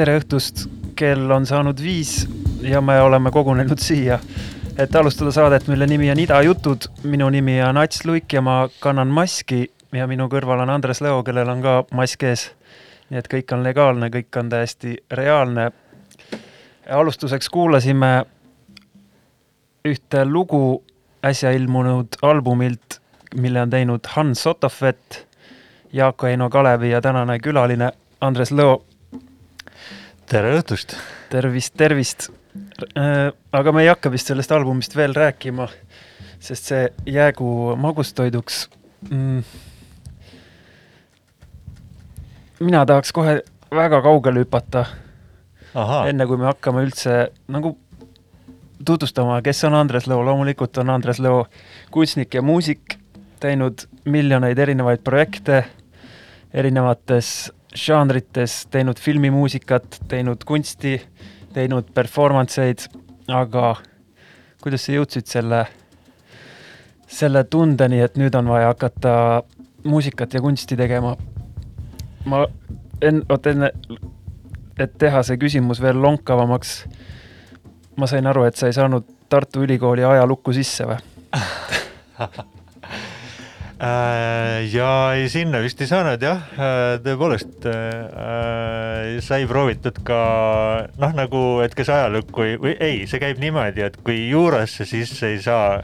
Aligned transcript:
tere 0.00 0.14
õhtust, 0.16 0.62
kell 0.96 1.28
on 1.34 1.44
saanud 1.44 1.80
viis 1.84 2.22
ja 2.64 2.80
me 2.80 2.94
oleme 3.04 3.28
kogunenud 3.34 3.82
siia, 3.84 4.16
et 4.80 4.94
alustada 4.96 5.32
saadet, 5.34 5.66
mille 5.68 5.84
nimi 5.90 6.08
on 6.08 6.22
Ida 6.22 6.38
jutud. 6.40 6.86
minu 7.04 7.28
nimi 7.28 7.58
on 7.62 7.76
Ats 7.76 8.06
Luik 8.08 8.32
ja 8.32 8.40
ma 8.40 8.68
kannan 8.80 9.12
maski 9.12 9.66
ja 9.92 10.06
minu 10.08 10.30
kõrval 10.32 10.62
on 10.64 10.72
Andres 10.72 11.02
Leo, 11.04 11.20
kellel 11.22 11.52
on 11.52 11.60
ka 11.60 11.84
mask 11.92 12.22
ees. 12.22 12.48
nii 13.10 13.18
et 13.18 13.28
kõik 13.28 13.52
on 13.52 13.62
legaalne, 13.62 14.08
kõik 14.08 14.40
on 14.40 14.48
täiesti 14.48 14.96
reaalne. 15.12 15.70
alustuseks 16.88 17.48
kuulasime 17.48 18.24
ühte 19.84 20.24
lugu 20.24 20.82
äsja 21.24 21.52
ilmunud 21.52 22.16
albumilt, 22.22 23.00
mille 23.36 23.62
on 23.62 23.70
teinud 23.70 24.06
Hans 24.16 24.46
Otofett, 24.46 25.26
Jaak 25.92 26.24
Eino 26.24 26.48
Kalevi 26.48 26.90
ja 26.90 27.00
tänane 27.00 27.38
külaline 27.38 27.92
Andres 28.20 28.52
Lõo 28.52 28.89
tere 30.30 30.52
õhtust! 30.54 30.94
tervist, 31.30 31.72
tervist! 31.74 32.28
Äh, 32.94 33.32
aga 33.56 33.72
me 33.74 33.82
ei 33.82 33.90
hakka 33.90 34.12
vist 34.12 34.30
sellest 34.30 34.52
albumist 34.54 34.94
veel 34.94 35.14
rääkima, 35.16 35.66
sest 36.42 36.70
see 36.70 36.84
jäägu 37.10 37.74
magustoiduks 37.80 38.60
mm.. 39.08 39.42
mina 42.62 42.84
tahaks 42.86 43.10
kohe 43.14 43.40
väga 43.74 44.02
kaugele 44.06 44.44
hüpata. 44.44 44.84
enne 46.06 46.26
kui 46.26 46.38
me 46.38 46.46
hakkame 46.50 46.86
üldse 46.86 47.20
nagu 47.50 47.74
tutvustama, 48.86 49.42
kes 49.42 49.64
on 49.66 49.78
Andres 49.82 50.06
Lõo, 50.06 50.22
loomulikult 50.30 50.78
on 50.78 50.94
Andres 50.94 51.18
Lõo 51.18 51.44
kunstnik 51.90 52.34
ja 52.38 52.42
muusik, 52.42 53.00
teinud 53.42 53.88
miljoneid 54.06 54.58
erinevaid 54.58 55.02
projekte 55.02 55.64
erinevates 56.54 57.50
žanrites, 57.76 58.66
teinud 58.70 58.98
filmimuusikat, 58.98 60.00
teinud 60.08 60.44
kunsti, 60.46 60.96
teinud 61.54 61.90
performance 61.94 62.62
eid, 62.62 62.86
aga 63.30 63.74
kuidas 64.62 64.86
sa 64.86 64.94
jõudsid 64.94 65.30
selle, 65.30 65.64
selle 67.10 67.44
tundeni, 67.50 68.00
et 68.04 68.18
nüüd 68.20 68.34
on 68.38 68.50
vaja 68.50 68.72
hakata 68.72 69.14
muusikat 69.84 70.34
ja 70.34 70.42
kunsti 70.44 70.76
tegema? 70.76 71.16
ma 72.28 72.44
en-, 73.02 73.22
oot 73.32 73.46
enne, 73.48 73.70
et 74.78 74.98
teha 75.00 75.22
see 75.24 75.38
küsimus 75.40 75.80
veel 75.80 76.00
lonkavamaks, 76.02 76.74
ma 77.96 78.08
sain 78.10 78.26
aru, 78.28 78.44
et 78.44 78.60
sa 78.60 78.68
ei 78.68 78.76
saanud 78.76 79.08
Tartu 79.30 79.62
Ülikooli 79.62 80.04
ajalukku 80.04 80.52
sisse 80.52 80.88
või 80.90 80.98
ja 83.80 84.88
ei, 85.16 85.28
sinna 85.32 85.60
vist 85.64 85.80
ei 85.80 85.88
saanud 85.88 86.20
jah, 86.20 86.42
äh, 86.52 86.98
tõepoolest 87.04 87.64
äh, 87.70 89.16
sai 89.24 89.46
proovitud 89.48 90.02
ka 90.04 90.20
noh, 91.00 91.14
nagu, 91.16 91.44
et 91.64 91.74
kes 91.78 91.88
ajalukku 91.88 92.50
või 92.60 92.74
ei, 92.76 93.06
see 93.08 93.22
käib 93.22 93.40
niimoodi, 93.40 93.86
et 93.86 93.96
kui 94.04 94.26
juurasse 94.28 94.84
sisse 94.88 95.32
ei 95.32 95.40
saa 95.40 95.80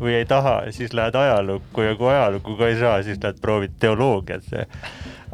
või 0.00 0.16
ei 0.18 0.28
taha, 0.28 0.60
siis 0.74 0.94
lähed 0.96 1.14
ajalukku 1.18 1.84
ja 1.86 1.96
kui 1.98 2.10
ajalukku 2.12 2.56
ka 2.58 2.70
ei 2.70 2.78
saa, 2.80 3.02
siis 3.06 3.20
lähed 3.22 3.40
proovid 3.42 3.76
teoloogiasse. 3.80 4.66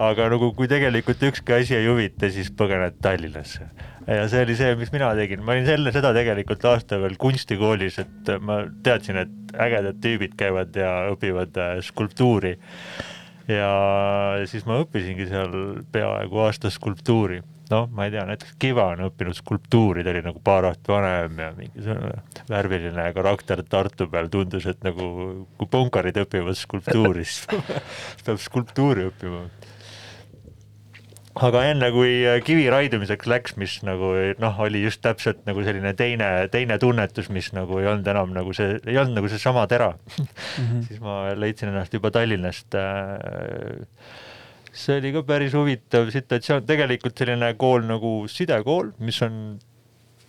aga 0.00 0.28
nagu, 0.32 0.52
kui 0.56 0.68
tegelikult 0.68 1.22
ükski 1.30 1.52
asi 1.52 1.76
ei 1.76 1.86
huvita, 1.88 2.30
siis 2.32 2.52
põgened 2.56 3.00
Tallinnasse 3.02 3.68
ja 4.10 4.26
see 4.30 4.44
oli 4.44 4.56
see, 4.58 4.74
mis 4.80 4.90
mina 4.94 5.10
tegin, 5.18 5.42
ma 5.44 5.54
olin 5.54 5.68
enne 5.76 5.92
seda 5.94 6.12
tegelikult 6.16 6.64
aasta 6.70 6.98
veel 7.02 7.16
kunstikoolis, 7.20 8.00
et 8.02 8.30
ma 8.42 8.62
teadsin, 8.84 9.20
et 9.20 9.54
ägedad 9.60 10.00
tüübid 10.02 10.36
käivad 10.40 10.76
ja 10.78 10.92
õpivad 11.12 11.58
äh, 11.60 11.78
skulptuuri. 11.84 12.56
Ja 13.50 13.73
siis 14.50 14.67
ma 14.69 14.81
õppisingi 14.85 15.29
seal 15.31 15.56
peaaegu 15.93 16.44
aasta 16.47 16.70
skulptuuri 16.73 17.41
noh, 17.70 17.87
ma 17.94 18.06
ei 18.06 18.14
tea, 18.14 18.25
näiteks 18.29 18.56
Kiva 18.61 18.88
on 18.94 19.05
õppinud 19.06 19.37
skulptuuri, 19.38 20.05
ta 20.05 20.12
oli 20.12 20.23
nagu 20.25 20.43
paar 20.44 20.67
aastat 20.70 20.91
vanem 20.91 21.38
ja 21.38 21.50
mingisugune 21.56 22.44
värviline 22.50 23.06
karakter 23.17 23.62
Tartu 23.62 24.08
peal, 24.11 24.31
tundus, 24.32 24.67
et 24.70 24.82
nagu 24.87 25.06
kui 25.58 25.70
punkarid 25.70 26.19
õpivad 26.25 26.58
skulptuuri, 26.58 27.26
siis 27.26 27.47
peab 28.26 28.41
skulptuuri 28.43 29.06
õppima 29.11 29.44
aga 31.38 31.62
enne 31.71 31.91
kui 31.94 32.15
äh, 32.27 32.41
kivi 32.43 32.67
raidumiseks 32.73 33.29
läks, 33.31 33.55
mis 33.61 33.77
nagu 33.87 34.11
noh, 34.43 34.59
oli 34.65 34.82
just 34.82 35.03
täpselt 35.05 35.44
nagu 35.47 35.62
selline 35.67 35.93
teine, 35.99 36.31
teine 36.50 36.79
tunnetus, 36.82 37.31
mis 37.31 37.53
nagu 37.56 37.79
ei 37.79 37.87
olnud 37.93 38.11
enam 38.11 38.35
nagu 38.35 38.55
see, 38.56 38.81
ei 38.82 38.99
olnud 38.99 39.21
nagu 39.21 39.31
seesama 39.31 39.67
tera 39.71 39.93
mm. 39.94 40.27
-hmm. 40.27 40.82
siis 40.88 41.00
ma 41.05 41.23
leidsin 41.35 41.71
ennast 41.71 41.94
juba 41.94 42.11
Tallinnast. 42.11 42.75
Äh, 42.75 43.87
see 44.73 44.99
oli 44.99 45.12
ka 45.12 45.23
päris 45.27 45.55
huvitav 45.55 46.11
situatsioon, 46.11 46.67
tegelikult 46.67 47.19
selline 47.19 47.55
kool 47.55 47.87
nagu 47.87 48.27
sidekool, 48.31 48.93
mis 48.99 49.23
on 49.23 49.59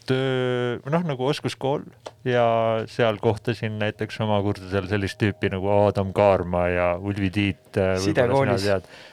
noh 0.09 1.03
nagu 1.05 1.27
oskuskool 1.29 1.83
ja 2.25 2.45
seal 2.89 3.19
kohtasin 3.21 3.77
näiteks 3.81 4.17
oma 4.25 4.39
kursusel 4.41 4.87
sellist 4.89 5.19
tüüpi 5.21 5.51
nagu 5.53 5.69
Adam 5.73 6.13
Kaarma 6.13 6.65
ja 6.71 6.87
Ulvi 6.97 7.29
Tiit. 7.29 7.77
Äh, 7.77 7.97
sidekoolis. 8.01 8.65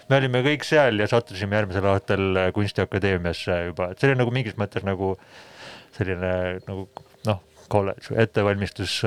me 0.09 0.17
olime 0.17 0.43
kõik 0.47 0.65
seal 0.65 0.99
ja 0.99 1.09
sattusime 1.11 1.61
järgmisel 1.61 1.91
aastal 1.93 2.41
Kunstiakadeemiasse 2.57 3.59
juba, 3.69 3.91
et 3.93 4.01
see 4.01 4.11
oli 4.11 4.23
nagu 4.23 4.33
mingis 4.35 4.57
mõttes 4.61 4.87
nagu 4.87 5.17
selline 5.99 6.33
nagu 6.65 6.89
noh, 7.29 7.45
kolledž 7.69 8.13
ettevalmistus 8.17 9.03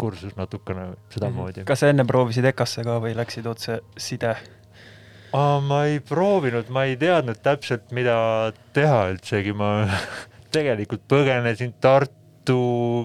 kursus 0.00 0.36
natukene 0.36 0.94
sedamoodi 1.12 1.60
mm. 1.60 1.62
-hmm. 1.62 1.68
kas 1.68 1.84
sa 1.84 1.92
enne 1.92 2.06
proovisid 2.08 2.48
EKA-sse 2.52 2.84
ka 2.86 2.96
või 3.04 3.12
läksid 3.18 3.46
otse 3.50 3.80
side? 4.00 4.34
ma 5.70 5.84
ei 5.86 6.00
proovinud, 6.00 6.70
ma 6.74 6.84
ei 6.88 6.96
teadnud 6.98 7.38
täpselt, 7.42 7.92
mida 7.94 8.16
teha 8.74 9.10
üldsegi, 9.12 9.52
ma 9.54 9.70
tegelikult 10.54 11.04
põgenesin 11.10 11.74
Tartu 11.80 12.56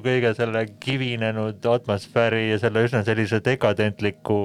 kõige 0.06 0.31
selle 0.38 0.65
kivinenud 0.81 1.65
atmosfääri 1.69 2.50
ja 2.50 2.62
selle 2.62 2.86
üsna 2.88 3.03
sellise 3.07 3.42
dekadentliku 3.45 4.39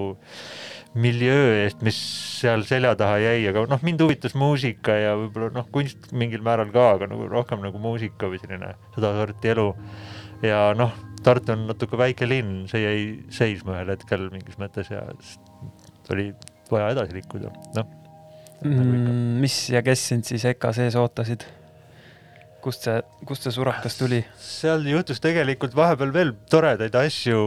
miljöö 0.94 1.52
eest, 1.62 1.84
mis 1.86 1.98
seal 2.40 2.64
selja 2.66 2.96
taha 2.98 3.20
jäi, 3.22 3.44
aga 3.50 3.62
noh, 3.70 3.82
mind 3.86 4.02
huvitas 4.02 4.34
muusika 4.38 4.96
ja 4.98 5.12
võib-olla 5.18 5.52
noh, 5.60 5.68
kunst 5.70 6.10
mingil 6.10 6.42
määral 6.46 6.72
ka, 6.74 6.88
aga 6.96 7.10
nagu 7.12 7.28
rohkem 7.30 7.62
nagu 7.62 7.78
muusika 7.82 8.30
või 8.30 8.40
selline 8.42 8.72
sedasorti 8.96 9.52
elu. 9.54 9.68
ja 10.42 10.64
noh, 10.78 10.96
Tartu 11.22 11.52
on 11.52 11.66
natuke 11.68 11.98
väike 12.00 12.26
linn, 12.26 12.64
see 12.70 12.80
jäi 12.80 13.00
seisma 13.34 13.76
ühel 13.76 13.92
hetkel 13.92 14.30
mingis 14.32 14.56
mõttes 14.58 14.88
ja 14.90 15.04
oli 16.10 16.30
vaja 16.70 16.90
edasi 16.94 17.14
liikuda, 17.18 17.52
noh. 17.76 17.96
Mm, 18.60 19.38
mis 19.40 19.54
ja 19.72 19.80
kes 19.84 20.02
sind 20.10 20.26
siis 20.28 20.44
EKA 20.50 20.72
sees 20.76 20.96
ootasid? 20.98 21.46
Kust 22.64 22.86
see, 22.86 22.98
kust 23.28 23.46
see 23.46 23.54
surakas 23.54 23.98
tuli? 23.98 24.20
seal 24.40 24.84
juhtus 24.88 25.22
tegelikult 25.22 25.76
vahepeal 25.76 26.12
veel 26.14 26.34
toredaid 26.52 26.96
asju. 27.00 27.40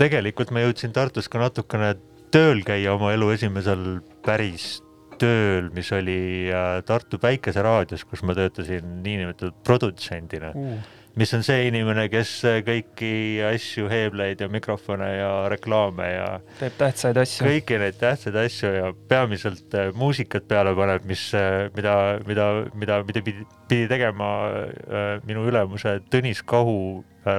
tegelikult 0.00 0.52
ma 0.54 0.64
jõudsin 0.66 0.94
Tartus 0.96 1.30
ka 1.30 1.40
natukene 1.42 1.94
tööl 2.34 2.62
käia 2.66 2.92
oma 2.94 3.14
elu 3.16 3.32
esimesel 3.36 3.86
päris 4.26 4.78
tööl, 5.18 5.72
mis 5.74 5.88
oli 5.96 6.46
äh, 6.54 6.78
Tartu 6.86 7.18
Päikeseraadios, 7.18 8.04
kus 8.06 8.22
ma 8.22 8.36
töötasin 8.38 9.00
niinimetatud 9.02 9.56
produtsendina 9.66 10.52
uh 10.54 10.94
mis 11.18 11.32
on 11.34 11.42
see 11.46 11.66
inimene, 11.68 12.06
kes 12.12 12.32
kõiki 12.66 13.12
asju, 13.48 13.88
heebleid 13.90 14.42
ja 14.44 14.48
mikrofone 14.52 15.08
ja 15.16 15.30
reklaame 15.50 16.08
ja 16.12 16.28
teeb 16.60 16.76
tähtsaid 16.78 17.18
asju. 17.22 17.46
kõiki 17.48 17.78
neid 17.82 17.98
tähtsaid 18.00 18.38
asju 18.38 18.72
ja 18.76 18.92
peamiselt 19.10 19.74
äh, 19.78 19.90
muusikat 19.98 20.48
peale 20.50 20.74
paneb, 20.78 21.06
mis, 21.08 21.28
äh, 21.36 21.68
mida, 21.76 21.94
mida, 22.28 22.48
mida, 22.74 23.02
mida 23.08 23.24
pidi, 23.26 23.46
pidi 23.70 23.88
tegema 23.90 24.32
äh, 24.48 25.08
minu 25.28 25.46
ülemuse 25.50 25.98
Tõnis 26.12 26.44
Kahu 26.46 26.78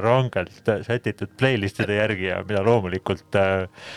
rangelt 0.04 0.70
sätitud 0.86 1.32
playlist'ide 1.40 1.96
järgi 2.02 2.30
ja 2.30 2.44
mida 2.48 2.62
loomulikult 2.66 3.40
äh, 3.40 3.88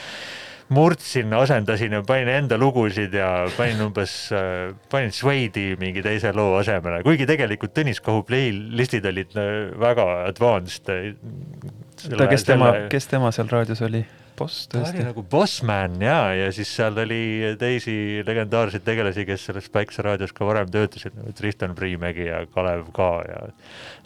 murdsin, 0.68 1.32
asendasin 1.34 1.98
ja 1.98 2.02
panin 2.06 2.30
enda 2.32 2.58
lugusid 2.60 3.14
ja 3.14 3.48
panin 3.56 3.82
umbes, 3.88 4.14
äh, 4.36 4.72
panin 4.90 5.12
Suede'i 5.12 5.76
mingi 5.80 6.04
teise 6.04 6.32
loo 6.36 6.56
asemele, 6.60 7.02
kuigi 7.06 7.26
tegelikult 7.28 7.74
Tõnis 7.76 8.02
Kahu 8.04 8.24
playlist'id 8.28 9.06
olid 9.08 9.36
äh, 9.36 9.52
väga 9.80 10.08
advanced. 10.28 10.88
oota, 10.88 12.26
kes 12.30 12.44
tema, 12.48 12.74
kes 12.92 13.08
tema 13.10 13.32
seal 13.34 13.50
raadios 13.52 13.82
oli? 13.82 14.04
boss 14.38 14.66
tõesti. 14.70 14.92
ta 14.92 14.96
oli 14.96 15.06
nagu 15.06 15.24
bossman 15.28 15.98
ja, 16.02 16.18
ja 16.36 16.48
siis 16.54 16.70
seal 16.76 16.96
oli 17.02 17.52
teisi 17.60 17.94
legendaarseid 18.26 18.84
tegelasi, 18.86 19.26
kes 19.28 19.46
selles 19.48 19.68
Päikseraadios 19.72 20.32
ka 20.36 20.46
varem 20.48 20.70
töötasid, 20.72 21.14
nagu 21.18 21.34
Tristan 21.36 21.76
Priimägi 21.78 22.28
ja 22.30 22.42
Kalev 22.54 22.88
Ka 22.96 23.10
ja 23.28 23.42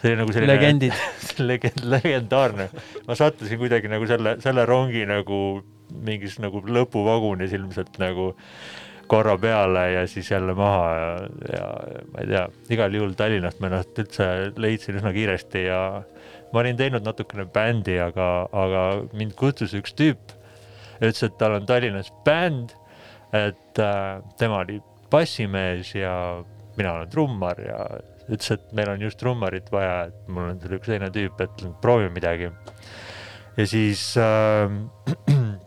see 0.01 0.13
oli 0.13 0.21
nagu 0.23 0.35
selline 0.35 0.53
legendid 0.53 0.99
legend, 1.51 1.87
legendaarne. 1.97 2.69
ma 3.07 3.19
sattusin 3.19 3.61
kuidagi 3.63 3.91
nagu 3.93 4.09
selle, 4.11 4.37
selle 4.45 4.67
rongi 4.69 5.07
nagu 5.09 5.41
mingis 5.91 6.39
nagu 6.43 6.63
lõpuvagunis 6.67 7.55
ilmselt 7.57 7.99
nagu 8.03 8.33
korra 9.07 9.37
peale 9.39 9.85
ja 9.93 10.07
siis 10.11 10.31
jälle 10.31 10.55
maha 10.55 10.87
ja, 10.95 11.11
ja 11.53 11.67
ma 12.13 12.23
ei 12.23 12.31
tea, 12.31 12.47
igal 12.75 12.97
juhul 12.99 13.15
Tallinnast 13.19 13.61
ma 13.63 13.71
ennast 13.71 14.01
üldse 14.03 14.27
leidsin 14.59 14.99
üsna 14.99 15.13
kiiresti 15.15 15.63
ja 15.69 15.81
ma 16.53 16.63
olin 16.63 16.79
teinud 16.79 17.07
natukene 17.07 17.47
bändi, 17.53 17.99
aga, 18.03 18.49
aga 18.55 18.83
mind 19.17 19.37
kutsus 19.39 19.75
üks 19.79 19.95
tüüp, 19.99 20.35
ütles, 20.99 21.23
et 21.27 21.39
tal 21.41 21.59
on 21.59 21.67
Tallinnas 21.69 22.11
bänd, 22.27 22.75
et 23.37 23.83
äh, 23.83 24.23
tema 24.41 24.63
oli 24.65 24.81
bassimees 25.13 25.95
ja 25.95 26.15
mina 26.77 26.97
olen 26.97 27.11
trummar 27.13 27.61
ja 27.63 27.81
ütles, 28.27 28.51
et 28.57 28.73
meil 28.77 28.91
on 28.91 29.03
just 29.07 29.21
trummarit 29.21 29.71
vaja, 29.73 30.07
et 30.09 30.31
mul 30.33 30.51
on 30.51 30.63
seal 30.63 30.79
üks 30.79 30.91
teine 30.91 31.11
tüüp, 31.15 31.43
et 31.45 31.67
proovime 31.83 32.15
midagi. 32.15 32.51
ja 33.57 33.67
siis 33.67 34.09
äh, 34.21 34.71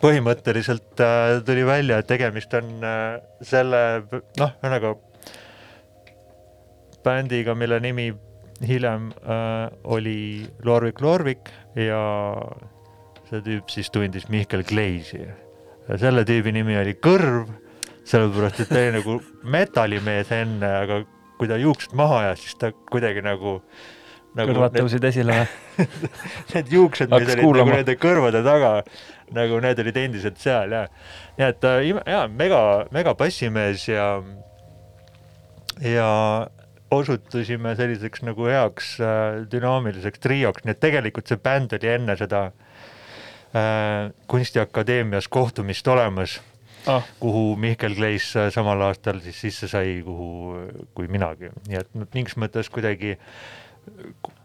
põhimõtteliselt 0.00 1.00
äh, 1.04 1.36
tuli 1.46 1.64
välja, 1.66 2.00
et 2.00 2.08
tegemist 2.10 2.54
on 2.58 2.72
äh, 2.84 3.20
selle 3.44 3.82
noh, 4.40 4.52
ühesõnaga 4.60 4.94
bändiga, 7.04 7.54
mille 7.56 7.80
nimi 7.80 8.10
hiljem 8.66 9.10
äh, 9.22 9.68
oli 9.84 10.46
Lorvik 10.64 11.00
Lorvik 11.00 11.52
ja 11.78 12.00
see 13.30 13.40
tüüp 13.46 13.70
siis 13.72 13.88
tundis 13.94 14.28
Mihkel 14.28 14.64
Gleisi. 14.68 15.22
selle 15.98 16.24
tüübi 16.28 16.52
nimi 16.52 16.76
oli 16.78 16.96
Kõrv, 17.00 17.48
sellepärast 18.04 18.64
et 18.64 18.68
ta 18.68 18.82
oli 18.82 18.92
nagu 18.98 19.16
metallimees 19.44 20.32
enne, 20.34 20.74
aga 20.84 21.00
kui 21.38 21.48
ta 21.48 21.56
juuksed 21.56 21.94
maha 21.96 22.24
ajas, 22.24 22.44
siis 22.44 22.58
ta 22.60 22.72
kuidagi 22.92 23.22
nagu, 23.24 23.60
nagu. 24.38 24.52
kõrvad 24.52 24.76
tõusid 24.76 25.06
esile 25.10 25.40
või 25.40 25.88
Need 26.54 26.70
juuksed, 26.74 27.10
mis 27.10 27.32
olid 27.34 27.42
nagu 27.60 27.72
nende 27.72 27.96
kõrvade 28.00 28.44
taga, 28.44 28.72
nagu 29.36 29.60
need 29.64 29.82
olid 29.82 29.98
endiselt 30.02 30.40
seal 30.42 30.74
ja, 30.76 30.84
nii 31.38 31.48
et 31.48 31.66
äh, 31.70 31.82
ja 32.04 32.24
mega, 32.28 32.62
mega 32.94 33.14
bassimees 33.18 33.86
ja, 33.88 34.08
ja 35.84 36.08
osutusime 36.90 37.74
selliseks 37.78 38.24
nagu 38.26 38.48
heaks 38.50 38.96
äh, 39.04 39.40
dünaamiliseks 39.50 40.22
trioks, 40.22 40.64
nii 40.64 40.74
et 40.74 40.82
tegelikult 40.82 41.30
see 41.30 41.40
bänd 41.40 41.74
oli 41.78 41.90
enne 41.94 42.16
seda 42.18 42.46
äh, 42.50 44.10
kunstiakadeemias 44.30 45.30
kohtumist 45.30 45.88
olemas 45.88 46.40
ah., 46.90 47.06
kuhu 47.22 47.54
Mihkel 47.60 47.94
Kleis 47.98 48.32
äh, 48.36 48.50
samal 48.54 48.82
aastal 48.88 49.22
siis 49.24 49.38
sisse 49.46 49.70
sai, 49.70 50.00
kuhu, 50.06 50.66
kui 50.96 51.10
minagi, 51.12 51.52
nii 51.68 51.80
et 51.82 51.90
nad 51.94 52.10
mingis 52.16 52.36
mõttes 52.40 52.70
kuidagi 52.72 53.16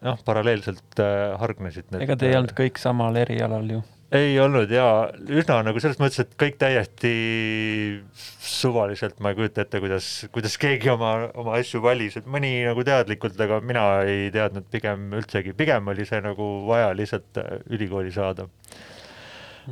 noh, 0.05 0.21
paralleelselt 0.27 1.01
äh, 1.03 1.35
hargnesid. 1.41 1.91
ega 1.99 2.17
te 2.19 2.31
ei 2.31 2.39
olnud 2.39 2.55
kõik 2.57 2.81
samal 2.81 3.17
erialal 3.21 3.69
ju 3.77 3.83
ei 4.15 4.35
olnud 4.39 4.71
ja 4.71 4.85
üsna 5.33 5.59
nagu 5.65 5.81
selles 5.81 5.97
mõttes, 6.01 6.21
et 6.23 6.33
kõik 6.39 6.57
täiesti 6.61 7.11
suvaliselt, 8.45 9.17
ma 9.23 9.31
ei 9.31 9.39
kujuta 9.39 9.63
ette, 9.65 9.81
kuidas, 9.83 10.09
kuidas 10.35 10.57
keegi 10.61 10.91
oma, 10.93 11.13
oma 11.37 11.55
asju 11.59 11.81
valis, 11.83 12.17
et 12.19 12.27
mõni 12.29 12.51
nagu 12.67 12.85
teadlikult, 12.85 13.39
aga 13.41 13.59
mina 13.65 13.85
ei 14.07 14.29
teadnud 14.33 14.67
pigem 14.71 15.09
üldsegi, 15.17 15.55
pigem 15.57 15.89
oli 15.91 16.05
see 16.07 16.21
nagu 16.23 16.49
vaja 16.69 16.93
lihtsalt 16.97 17.41
äh, 17.41 17.57
ülikooli 17.73 18.13
saada. 18.15 18.47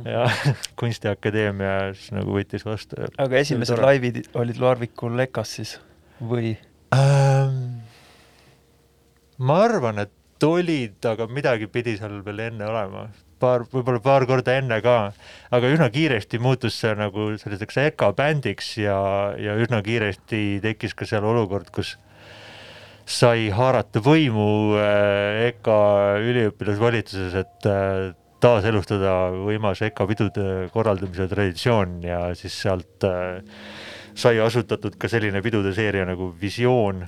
ja 0.04 0.26
Kunstiakadeemia 0.80 1.94
siis 1.94 2.10
nagu 2.16 2.34
võttis 2.34 2.66
vastu. 2.66 2.98
aga 3.18 3.38
esimesed 3.38 3.78
laivid 3.78 4.24
olid 4.34 4.58
Larvikul 4.58 5.26
EKA-s 5.28 5.56
siis 5.60 5.78
või 6.20 6.56
ähm,? 6.94 7.73
Ma 9.38 9.62
arvan, 9.64 9.98
et 10.04 10.12
olid, 10.44 10.98
aga 11.08 11.26
midagi 11.30 11.68
pidi 11.72 11.96
seal 11.98 12.20
veel 12.24 12.42
enne 12.48 12.66
olema, 12.68 13.06
paar, 13.40 13.64
võib-olla 13.70 14.00
paar 14.04 14.26
korda 14.28 14.56
enne 14.60 14.80
ka, 14.84 14.96
aga 15.54 15.70
üsna 15.72 15.88
kiiresti 15.94 16.40
muutus 16.42 16.76
see 16.80 16.94
nagu 16.98 17.32
selliseks 17.40 17.80
EKA 17.88 18.10
bändiks 18.16 18.74
ja, 18.82 18.98
ja 19.40 19.56
üsna 19.60 19.82
kiiresti 19.84 20.60
tekkis 20.64 20.96
ka 20.98 21.08
seal 21.08 21.26
olukord, 21.28 21.70
kus 21.74 21.94
sai 23.04 23.50
haarata 23.52 24.00
võimu 24.04 24.76
äh, 24.80 25.48
EKA 25.50 25.80
üliõpilasvalitsuses, 26.24 27.34
et 27.42 27.68
äh, 27.68 28.12
taaselustada 28.44 29.14
võimas 29.34 29.82
EKA 29.84 30.06
pidude 30.08 30.46
korraldamise 30.72 31.28
traditsioon 31.28 31.98
ja 32.04 32.26
siis 32.38 32.56
sealt 32.64 33.04
äh, 33.08 33.42
sai 34.16 34.38
asutatud 34.40 34.96
ka 35.00 35.10
selline 35.10 35.42
pidude 35.44 35.74
seeria 35.76 36.06
nagu 36.08 36.30
Visioon 36.40 37.04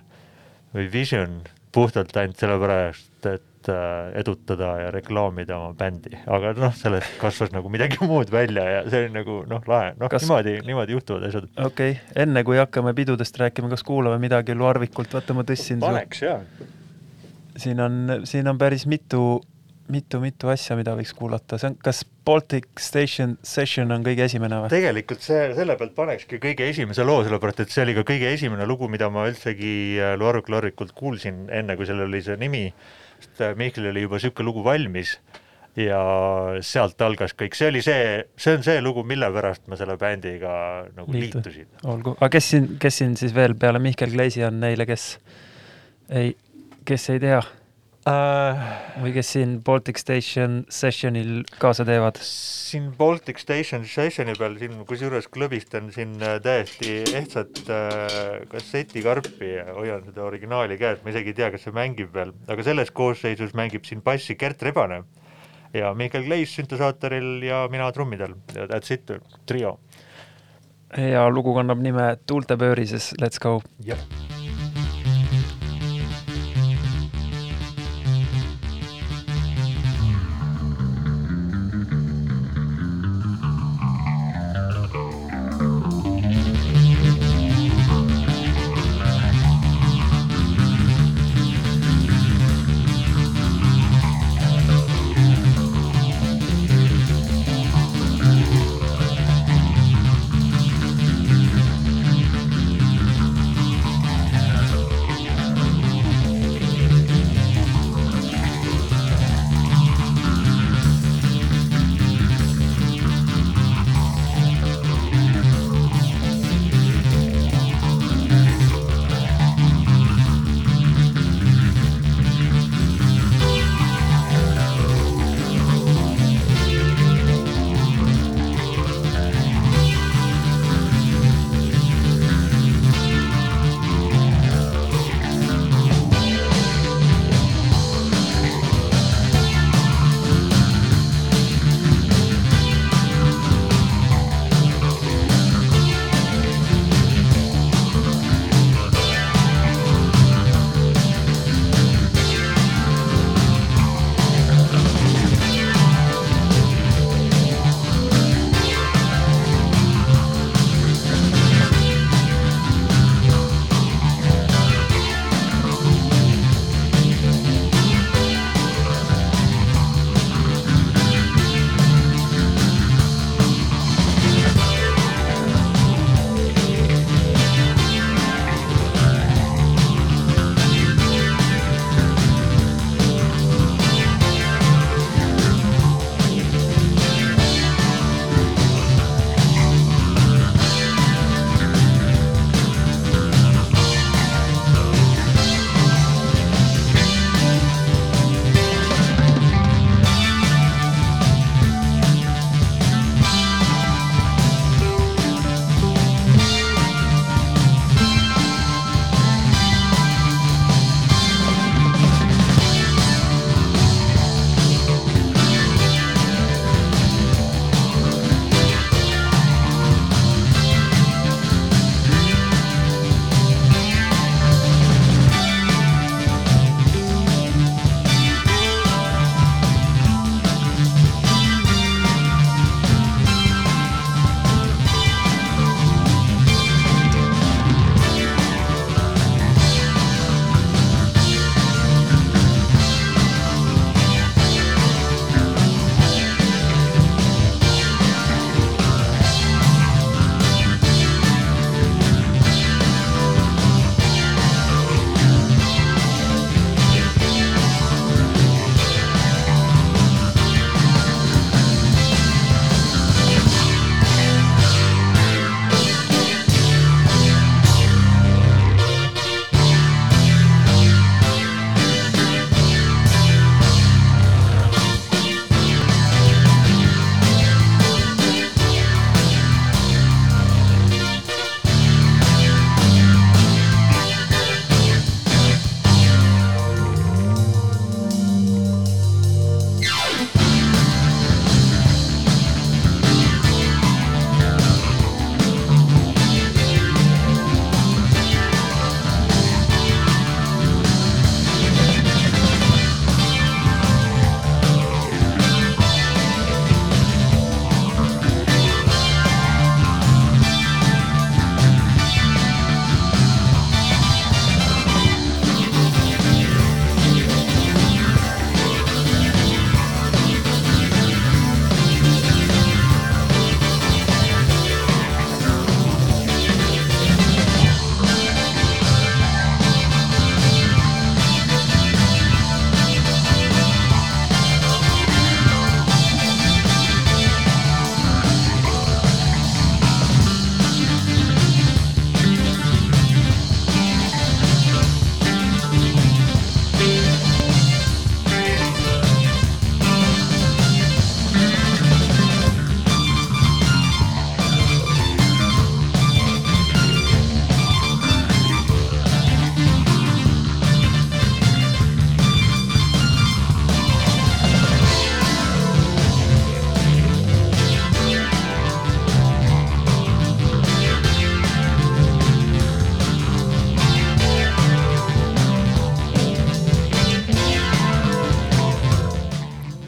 või 0.74 0.88
Vision 0.92 1.40
puhtalt 1.76 2.16
ainult 2.16 2.40
sellepärast, 2.40 3.26
et 3.28 3.70
äh, 3.72 4.12
edutada 4.20 4.70
ja 4.80 4.90
reklaamida 4.94 5.58
oma 5.58 5.74
bändi, 5.78 6.14
aga 6.26 6.54
noh, 6.56 6.74
sellest 6.76 7.18
kasvas 7.20 7.52
nagu 7.54 7.70
midagi 7.72 8.00
muud 8.06 8.32
välja 8.32 8.64
ja 8.70 8.84
see 8.88 9.04
oli 9.04 9.12
nagu 9.18 9.40
noh, 9.50 9.64
lahe, 9.68 9.92
noh 10.00 10.12
kas... 10.12 10.24
niimoodi, 10.24 10.56
niimoodi 10.68 10.96
juhtuvad 10.96 11.26
asjad. 11.28 11.50
okei 11.56 11.96
okay., 11.96 12.22
enne 12.24 12.44
kui 12.46 12.60
hakkame 12.60 12.94
pidudest 12.96 13.36
rääkima, 13.42 13.70
kas 13.72 13.84
kuulame 13.86 14.20
midagi 14.22 14.56
Luarvikult, 14.56 15.12
vaata 15.18 15.36
ma 15.36 15.44
tõstsin. 15.48 15.82
paneks 15.84 16.24
jaa. 16.24 16.40
siin 17.56 17.82
on, 17.84 18.00
siin 18.24 18.48
on 18.48 18.58
päris 18.60 18.86
mitu 18.88 19.26
mitu-mitu 19.92 20.50
asja, 20.52 20.76
mida 20.78 20.94
võiks 20.98 21.12
kuulata, 21.16 21.58
see 21.60 21.70
on, 21.70 21.78
kas 21.82 22.02
Baltic 22.26 22.66
Station 22.82 23.36
Session 23.46 23.94
on 23.94 24.04
kõige 24.06 24.26
esimene 24.26 24.60
või? 24.64 24.72
tegelikult 24.72 25.24
see, 25.24 25.48
selle 25.56 25.76
pealt 25.78 25.94
panekski 25.96 26.40
kõige 26.42 26.68
esimese 26.72 27.06
loo, 27.06 27.22
sellepärast 27.26 27.64
et 27.64 27.74
see 27.74 27.86
oli 27.86 27.96
ka 27.96 28.06
kõige 28.08 28.30
esimene 28.34 28.66
lugu, 28.68 28.90
mida 28.92 29.08
ma 29.12 29.26
üldsegi 29.30 29.72
äh, 30.02 30.14
Loaruk 30.18 30.50
Lorikult 30.52 30.94
kuulsin, 30.96 31.46
enne 31.54 31.78
kui 31.78 31.88
sellel 31.88 32.10
oli 32.10 32.22
see 32.26 32.38
nimi, 32.40 32.68
sest 33.20 33.42
äh, 33.44 33.58
Mihklil 33.58 33.92
oli 33.92 34.06
juba 34.06 34.20
niisugune 34.20 34.50
lugu 34.50 34.64
valmis 34.66 35.16
ja 35.76 36.00
sealt 36.64 37.02
algas 37.04 37.34
kõik, 37.36 37.56
see 37.56 37.68
oli 37.68 37.82
see, 37.84 38.24
see 38.40 38.56
on 38.56 38.64
see 38.64 38.80
lugu, 38.82 39.04
mille 39.06 39.28
pärast 39.34 39.66
ma 39.68 39.76
selle 39.78 39.98
bändiga 40.00 40.54
nagu 40.96 41.12
Liitu. 41.12 41.42
liitusin. 41.42 41.68
olgu, 41.84 42.16
aga 42.16 42.30
kes 42.38 42.50
siin, 42.54 42.72
kes 42.82 43.02
siin 43.02 43.16
siis 43.20 43.34
veel 43.36 43.54
peale 43.60 43.82
Mihkel 43.82 44.14
Gleisi 44.14 44.44
on 44.46 44.58
neile, 44.62 44.88
kes 44.88 45.10
ei, 46.08 46.32
kes 46.88 47.10
ei 47.12 47.22
tea? 47.22 47.42
Uh,. 48.06 48.66
või 49.02 49.12
kes 49.16 49.32
siin 49.34 49.56
Baltic 49.64 49.98
Station 50.00 50.60
sessionil 50.72 51.42
kaasa 51.60 51.86
teevad? 51.88 52.20
siin 52.22 52.88
Baltic 52.98 53.40
Station 53.42 53.84
sessioni 53.88 54.36
peal 54.38 54.56
siin 54.60 54.78
kusjuures 54.88 55.28
klõbistan 55.32 55.90
siin 55.94 56.16
äh, 56.22 56.38
täiesti 56.42 56.98
ehtsat 57.18 57.62
äh, 57.66 58.46
kassetikarpi 58.52 59.52
ja 59.56 59.68
hoian 59.76 60.04
seda 60.06 60.26
originaali 60.26 60.78
käes, 60.80 61.02
ma 61.04 61.12
isegi 61.14 61.34
ei 61.34 61.40
tea, 61.40 61.50
kas 61.54 61.66
see 61.66 61.76
mängib 61.76 62.14
veel, 62.14 62.34
aga 62.50 62.66
selles 62.66 62.92
koosseisus 62.94 63.54
mängib 63.58 63.86
siin 63.88 64.04
bassi 64.06 64.38
Gert 64.38 64.62
Rebane 64.66 65.02
ja 65.76 65.92
Mihkel 65.98 66.26
Kleis 66.28 66.54
süntesaatoril 66.56 67.42
ja 67.46 67.66
mina 67.72 67.90
trummidel 67.92 68.38
that's 68.54 68.94
it, 68.94 69.10
trio. 69.46 69.78
ja 70.96 71.26
lugu 71.30 71.54
kannab 71.58 71.82
nime 71.82 72.14
Tuulte 72.26 72.58
pöörises, 72.60 73.12
let's 73.20 73.42
go. 73.42 73.60
jah 73.84 74.25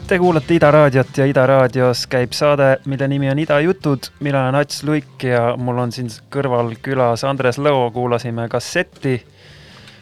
Te 0.09 0.17
kuulate 0.19 0.55
Ida 0.55 0.71
raadiot 0.71 1.17
ja 1.17 1.25
Ida 1.29 1.43
raadios 1.45 2.07
käib 2.09 2.31
saade, 2.33 2.79
mille 2.89 3.07
nimi 3.07 3.29
on 3.29 3.39
Ida 3.39 3.59
jutud. 3.61 4.07
mina 4.19 4.39
olen 4.43 4.55
Ats 4.55 4.83
Luik 4.83 5.23
ja 5.23 5.53
mul 5.57 5.77
on 5.77 5.91
siin 5.91 6.09
kõrval 6.33 6.71
külas 6.81 7.21
Andres 7.23 7.59
Lõo. 7.61 7.91
kuulasime 7.93 8.47
kasseti, 8.49 9.19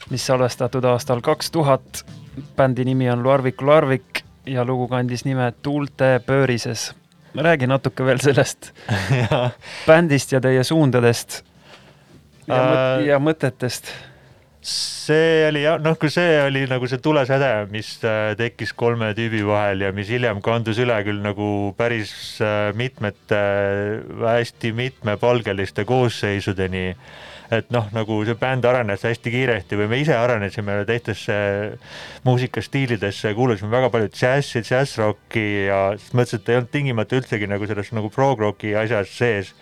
mis 0.10 0.26
salvestatud 0.26 0.86
aastal 0.86 1.20
kaks 1.22 1.52
tuhat. 1.52 2.06
bändi 2.56 2.86
nimi 2.86 3.10
on 3.10 3.28
Larvik 3.28 3.62
Larvik 3.62 4.24
ja 4.46 4.66
lugu 4.66 4.88
kandis 4.88 5.26
nime 5.26 5.54
Tuulte 5.62 6.22
pöörises. 6.26 6.96
räägi 7.36 7.68
natuke 7.68 8.06
veel 8.06 8.20
sellest 8.20 8.72
bändist 9.88 10.32
ja 10.32 10.42
teie 10.42 10.64
suundadest 10.64 11.44
ja, 12.48 12.64
mõt 12.64 13.06
ja 13.06 13.20
mõtetest 13.20 13.92
see 14.68 15.46
oli 15.48 15.62
jah, 15.64 15.78
noh, 15.80 15.96
kui 16.00 16.12
see 16.12 16.42
oli 16.44 16.66
nagu 16.68 16.88
see 16.90 17.00
tulesäde, 17.04 17.52
mis 17.72 17.94
äh, 18.06 18.34
tekkis 18.40 18.74
kolme 18.78 19.14
tüübi 19.18 19.44
vahel 19.48 19.86
ja 19.86 19.94
mis 19.96 20.12
hiljem 20.12 20.42
kandus 20.44 20.82
üle 20.84 20.98
küll 21.08 21.22
nagu 21.24 21.48
päris 21.78 22.12
äh, 22.44 22.74
mitmete 22.78 23.42
hästi 24.24 24.74
mitmepalgeliste 24.76 25.88
koosseisudeni 25.88 26.90
et 27.54 27.70
noh, 27.72 27.86
nagu 27.96 28.18
see 28.28 28.36
bänd 28.40 28.66
arenes 28.68 29.06
hästi 29.08 29.32
kiiresti 29.32 29.78
või 29.80 29.88
me 29.92 30.00
ise 30.02 30.16
arenesime 30.18 30.82
teistesse 30.88 31.38
muusikastiilidesse, 32.28 33.32
kuulasime 33.38 33.72
väga 33.72 33.92
palju 33.94 34.12
džässi, 34.12 34.64
džässrocki 34.68 35.46
ja 35.70 35.80
siis 35.96 36.12
mõtlesin, 36.12 36.44
et 36.44 36.52
ei 36.52 36.60
olnud 36.60 36.74
tingimata 36.74 37.20
üldsegi 37.22 37.48
nagu 37.48 37.70
selles 37.70 37.94
nagu 37.96 38.12
prog-rocki 38.12 38.76
asjas 38.80 39.14
sees. 39.16 39.54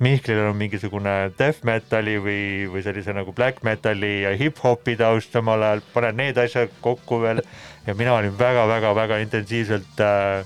Mihklil 0.00 0.38
on 0.46 0.56
mingisugune 0.56 1.14
death 1.36 1.64
metali 1.68 2.16
või, 2.20 2.44
või 2.72 2.84
sellise 2.84 3.12
nagu 3.16 3.32
black 3.36 3.64
metali 3.64 4.22
ja 4.22 4.32
hip-hopi 4.36 4.96
taust 5.00 5.32
samal 5.36 5.64
ajal, 5.64 5.84
paned 5.94 6.20
need 6.20 6.40
asjad 6.40 6.72
kokku 6.84 7.20
veel 7.24 7.44
ja 7.86 7.96
mina 7.96 8.14
olin 8.16 8.36
väga-väga-väga 8.36 9.20
intensiivselt 9.24 10.00
äh, 10.04 10.44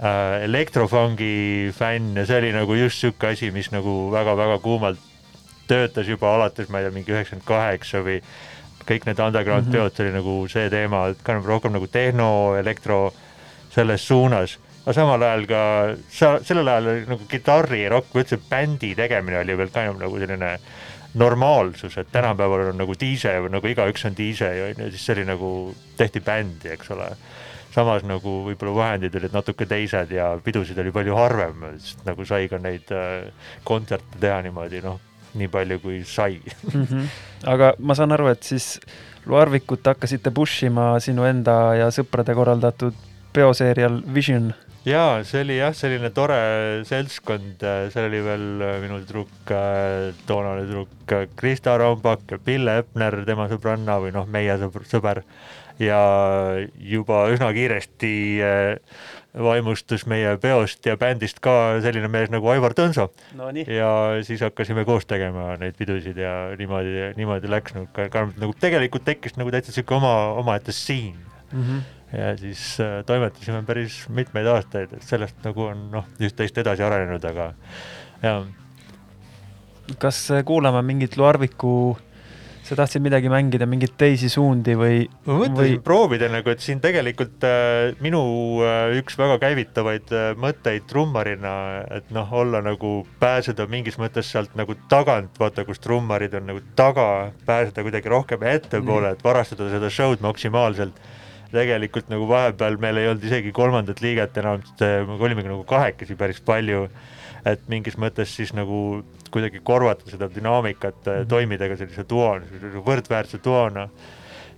äh, 0.00 0.44
elektrofungi 0.44 1.72
fänn 1.76 2.16
ja 2.16 2.24
see 2.28 2.40
oli 2.42 2.52
nagu 2.56 2.76
just 2.76 3.00
sihuke 3.00 3.32
asi, 3.32 3.52
mis 3.52 3.72
nagu 3.72 4.00
väga-väga 4.12 4.60
kuumalt 4.64 5.07
töötas 5.68 6.08
juba 6.08 6.34
alates, 6.34 6.68
ma 6.68 6.80
ei 6.80 6.88
tea, 6.88 6.94
mingi 6.94 7.14
üheksakümmend 7.14 7.46
kaheksa 7.48 8.02
või 8.06 8.18
kõik 8.88 9.04
need 9.04 9.20
underground 9.20 9.66
mm 9.66 9.72
-hmm. 9.72 9.76
peod, 9.76 9.96
see 9.96 10.06
oli 10.06 10.16
nagu 10.16 10.34
see 10.48 10.70
teema, 10.72 11.06
et 11.12 11.22
ka 11.24 11.36
rohkem 11.44 11.76
nagu 11.76 11.86
tehno, 11.86 12.56
elektro 12.56 13.12
selles 13.70 14.06
suunas. 14.08 14.58
aga 14.84 14.92
samal 14.96 15.22
ajal 15.22 15.46
ka, 15.46 15.62
sellel 16.42 16.68
ajal 16.68 16.86
oli 16.92 17.06
nagu 17.08 17.26
kitarri, 17.28 17.88
rokk 17.88 18.14
või 18.14 18.24
üldse 18.24 18.38
bändi 18.50 18.94
tegemine 18.96 19.38
oli 19.38 19.56
veel 19.58 19.68
ka 19.68 19.84
nagu 19.92 20.18
selline 20.18 20.58
normaalsus, 21.14 21.98
et 21.98 22.08
tänapäeval 22.12 22.70
on 22.72 22.78
nagu 22.78 22.94
DJ 22.94 23.42
või 23.44 23.52
nagu 23.52 23.66
igaüks 23.66 24.04
on 24.04 24.16
DJ 24.16 24.64
on 24.68 24.84
ju, 24.84 24.90
siis 24.90 25.04
see 25.04 25.16
oli 25.16 25.24
nagu, 25.28 25.74
tehti 25.96 26.20
bändi, 26.20 26.72
eks 26.72 26.90
ole 26.90 27.10
samas 27.74 28.04
nagu 28.06 28.32
võib-olla 28.46 28.74
vahendid 28.74 29.16
olid 29.18 29.34
natuke 29.34 29.66
teised 29.68 30.12
ja 30.14 30.30
pidusid 30.44 30.78
oli 30.80 30.92
palju 30.94 31.16
harvem, 31.18 31.66
sest 31.82 32.04
nagu 32.08 32.24
sai 32.28 32.48
ka 32.48 32.60
neid 32.62 32.90
äh, 32.94 33.28
kontserte 33.68 34.20
teha 34.20 34.40
niimoodi 34.46 34.80
noh, 34.84 35.00
nii 35.34 35.50
palju, 35.52 35.80
kui 35.82 36.00
sai 36.04 36.38
mm. 36.40 36.84
-hmm. 36.84 37.04
aga 37.52 37.74
ma 37.78 37.94
saan 37.94 38.12
aru, 38.12 38.28
et 38.32 38.42
siis 38.42 38.78
Loarvikut 39.28 39.84
hakkasite 39.84 40.30
push 40.30 40.64
ima 40.64 40.94
sinu 41.04 41.24
enda 41.28 41.74
ja 41.76 41.90
sõprade 41.92 42.34
korraldatud 42.34 42.94
peoseerial 43.32 44.00
Vision. 44.14 44.54
jaa, 44.88 45.24
see 45.24 45.42
oli 45.44 45.58
jah, 45.58 45.74
selline 45.76 46.10
tore 46.16 46.38
seltskond, 46.88 47.60
seal 47.92 48.08
oli 48.08 48.22
veel 48.24 48.46
minu 48.80 49.02
tüdruk, 49.02 49.52
toonane 50.26 50.64
tüdruk 50.64 51.16
Krista 51.36 51.76
Raumbak 51.76 52.30
ja 52.30 52.38
Pille 52.38 52.78
Epner, 52.78 53.24
tema 53.26 53.48
sõbranna 53.48 53.98
või 54.00 54.14
noh, 54.16 54.26
meie 54.26 54.56
sõber, 54.56 54.86
sõber 54.88 55.22
ja 55.78 56.00
juba 56.74 57.26
üsna 57.32 57.50
kiiresti 57.54 58.12
äh, 58.42 58.98
vaimustus 59.36 60.06
meie 60.08 60.36
peost 60.40 60.86
ja 60.86 60.96
bändist 60.96 61.40
ka 61.44 61.52
selline 61.84 62.08
mees 62.10 62.30
nagu 62.32 62.48
Aivar 62.48 62.72
Tõnso 62.76 63.08
no,. 63.36 63.50
ja 63.52 63.90
siis 64.24 64.40
hakkasime 64.44 64.86
koos 64.88 65.06
tegema 65.06 65.52
neid 65.60 65.76
pidusid 65.78 66.16
ja 66.18 66.32
niimoodi, 66.58 67.12
niimoodi 67.18 67.50
läks 67.52 67.76
nagu 67.76 68.08
nagu 68.40 68.56
tegelikult 68.60 69.04
tekkis 69.04 69.36
nagu 69.36 69.52
täitsa 69.52 69.74
sihuke 69.74 69.94
oma, 69.98 70.14
omaette 70.40 70.72
siin 70.72 71.18
mm. 71.52 71.62
-hmm. 71.62 72.18
ja 72.18 72.36
siis 72.40 72.80
äh, 72.80 73.04
toimetasime 73.06 73.62
päris 73.68 74.00
mitmeid 74.08 74.46
aastaid, 74.46 74.96
et 74.96 75.02
sellest 75.02 75.44
nagu 75.44 75.68
on 75.68 75.90
noh, 75.92 76.08
üht-teist 76.20 76.58
edasi 76.58 76.82
arenenud, 76.82 77.24
aga 77.24 77.52
ja. 78.22 78.42
kas 79.98 80.28
kuulame 80.44 80.82
mingit 80.82 81.16
Loarviku 81.16 81.98
sa 82.68 82.76
tahtsid 82.76 83.02
midagi 83.04 83.30
mängida, 83.32 83.66
mingeid 83.68 83.94
teisi 84.00 84.28
suundi 84.32 84.74
või? 84.76 85.04
ma 85.26 85.38
mõtlesin 85.40 85.78
või... 85.78 85.82
proovida 85.84 86.28
nagu, 86.32 86.52
et 86.52 86.62
siin 86.64 86.82
tegelikult 86.84 87.44
äh, 87.48 87.94
minu 88.04 88.20
äh, 88.64 88.98
üks 89.00 89.16
väga 89.18 89.38
käivitavaid 89.42 90.12
äh, 90.12 90.30
mõtteid 90.40 90.84
trummarina, 90.90 91.54
et 91.98 92.10
noh, 92.14 92.28
olla 92.42 92.60
nagu, 92.64 93.00
pääseda 93.22 93.68
mingis 93.70 93.96
mõttes 94.00 94.28
sealt 94.34 94.52
nagu 94.58 94.76
tagant, 94.92 95.32
vaata, 95.40 95.64
kus 95.68 95.80
trummarid 95.84 96.36
on 96.36 96.50
nagu 96.52 96.64
taga, 96.78 97.08
pääseda 97.48 97.86
kuidagi 97.86 98.12
rohkem 98.12 98.44
ettepoole, 98.52 99.14
et 99.16 99.24
varastada 99.24 99.70
seda 99.72 99.92
show'd 99.92 100.24
maksimaalselt 100.24 100.98
tegelikult 101.48 102.10
nagu 102.12 102.26
vahepeal 102.28 102.76
meil 102.80 103.00
ei 103.00 103.08
olnud 103.08 103.24
isegi 103.24 103.54
kolmandat 103.56 104.02
liiget 104.04 104.36
enam, 104.42 104.60
me 104.80 105.16
olimegi 105.16 105.48
nagu 105.48 105.64
kahekesi 105.68 106.18
päris 106.20 106.42
palju 106.44 106.84
et 107.54 107.66
mingis 107.68 107.98
mõttes 108.00 108.32
siis 108.34 108.54
nagu 108.56 109.02
kuidagi 109.32 109.60
korvata 109.64 110.08
seda 110.10 110.28
dünaamikat 110.32 111.02
mm, 111.04 111.12
-hmm. 111.12 111.28
toimida 111.28 111.68
ka 111.68 111.76
sellise 111.76 112.04
duona, 112.08 112.46
võrdväärse 112.86 113.40
duona 113.44 113.88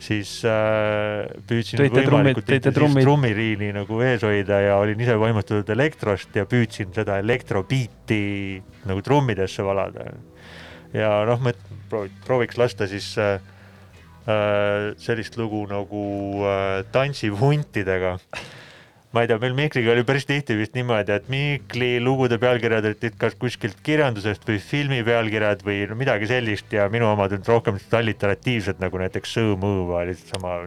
siis 0.00 0.40
äh, 0.48 1.28
püüdsin 1.48 1.82
Tõite 1.82 2.04
võimalikult 2.08 2.68
trummi, 2.74 3.04
trummiriini 3.04 3.70
nagu 3.76 4.00
ees 4.04 4.24
hoida 4.24 4.60
ja 4.64 4.76
olin 4.80 5.00
ise 5.00 5.16
vaimustatud 5.20 5.68
elektrost 5.76 6.36
ja 6.36 6.46
püüdsin 6.48 6.94
seda 6.96 7.18
elektrobiiti 7.20 8.22
nagu 8.88 9.02
trummidesse 9.04 9.64
valada. 9.66 10.08
ja 10.96 11.10
noh, 11.28 11.40
ma 11.44 11.52
prooviks 12.26 12.58
lasta 12.58 12.88
siis 12.90 13.12
äh, 13.18 13.36
äh, 14.24 14.96
sellist 14.98 15.36
lugu 15.36 15.66
nagu 15.70 16.04
äh, 16.48 16.80
Tantsib 16.92 17.36
huntidega 17.40 18.16
ma 19.12 19.24
ei 19.24 19.30
tea, 19.30 19.38
meil 19.42 19.54
Mihkliga 19.58 19.90
oli 19.90 20.04
päris 20.06 20.26
tihti 20.28 20.54
vist 20.58 20.76
niimoodi, 20.78 21.16
et 21.16 21.30
Mihkli 21.32 21.90
lugude 22.02 22.38
pealkirjad 22.38 22.86
olid 22.92 23.16
kas 23.18 23.34
kuskilt 23.40 23.80
kirjandusest 23.86 24.46
või 24.46 24.60
filmi 24.62 25.00
pealkirjad 25.06 25.64
või 25.66 25.80
no 25.90 25.98
midagi 25.98 26.28
sellist 26.30 26.70
ja 26.74 26.86
minu 26.92 27.08
omad 27.10 27.34
olid 27.34 27.50
rohkem 27.50 27.80
alliteratiivsed, 28.00 28.78
nagu 28.82 29.02
näiteks 29.02 29.38
Move 29.60 29.96
oli 29.98 30.14
sama, 30.20 30.60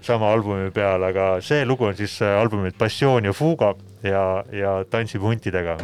sama 0.00 0.32
albumi 0.32 0.70
peal, 0.72 1.04
aga 1.10 1.34
see 1.44 1.64
lugu 1.68 1.90
on 1.90 1.98
siis 1.98 2.16
albumilt 2.24 2.78
Passioon 2.80 3.28
ja 3.28 3.36
Fuga 3.36 3.74
ja, 4.02 4.24
ja 4.52 4.78
Tantsib 4.88 5.24
huntidega 5.24 5.76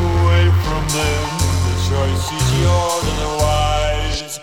away 0.00 0.44
from 0.64 0.82
them. 0.88 1.26
The 1.66 1.76
choice 1.88 2.26
is 2.32 2.48
yours, 2.60 3.04
otherwise, 3.12 4.40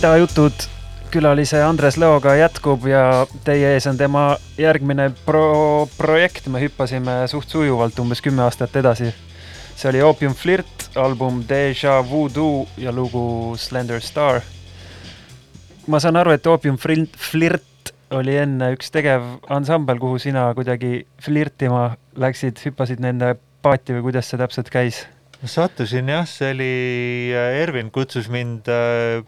idajutud 0.00 0.62
külalise 1.12 1.58
Andres 1.60 1.98
Leoga 2.00 2.32
jätkub 2.38 2.86
ja 2.88 3.26
teie 3.44 3.74
ees 3.74 3.84
on 3.90 3.98
tema 4.00 4.22
järgmine 4.56 5.10
pro-, 5.26 5.88
projekt, 5.98 6.46
me 6.48 6.62
hüppasime 6.62 7.18
suht 7.28 7.52
sujuvalt 7.52 7.98
umbes 8.00 8.22
kümme 8.24 8.40
aastat 8.46 8.78
edasi. 8.80 9.10
see 9.76 9.90
oli 9.90 10.00
Opium 10.02 10.32
Flirt, 10.34 10.86
album 10.96 11.42
Deja 11.48 11.98
Voodoo 12.10 12.64
ja 12.80 12.92
lugu 12.92 13.56
Slender 13.60 14.00
Star. 14.00 14.40
ma 15.86 16.00
saan 16.00 16.16
aru, 16.16 16.32
et 16.32 16.46
Opium 16.46 16.78
Flirt, 16.80 17.92
oli 18.10 18.36
enne 18.40 18.70
üks 18.72 18.88
tegevansambel, 18.90 19.98
kuhu 20.00 20.18
sina 20.18 20.46
kuidagi 20.54 21.04
flirtima 21.20 21.90
läksid, 22.16 22.62
hüppasid 22.64 23.04
nende 23.04 23.34
paati 23.60 23.98
või 23.98 24.06
kuidas 24.08 24.32
see 24.32 24.40
täpselt 24.40 24.72
käis? 24.72 25.02
sattusin 25.44 26.08
jah, 26.08 26.24
see 26.24 26.54
oli, 26.54 26.72
Ervin 27.60 27.92
kutsus 27.92 28.32
mind 28.32 28.72
äh, 28.72 29.20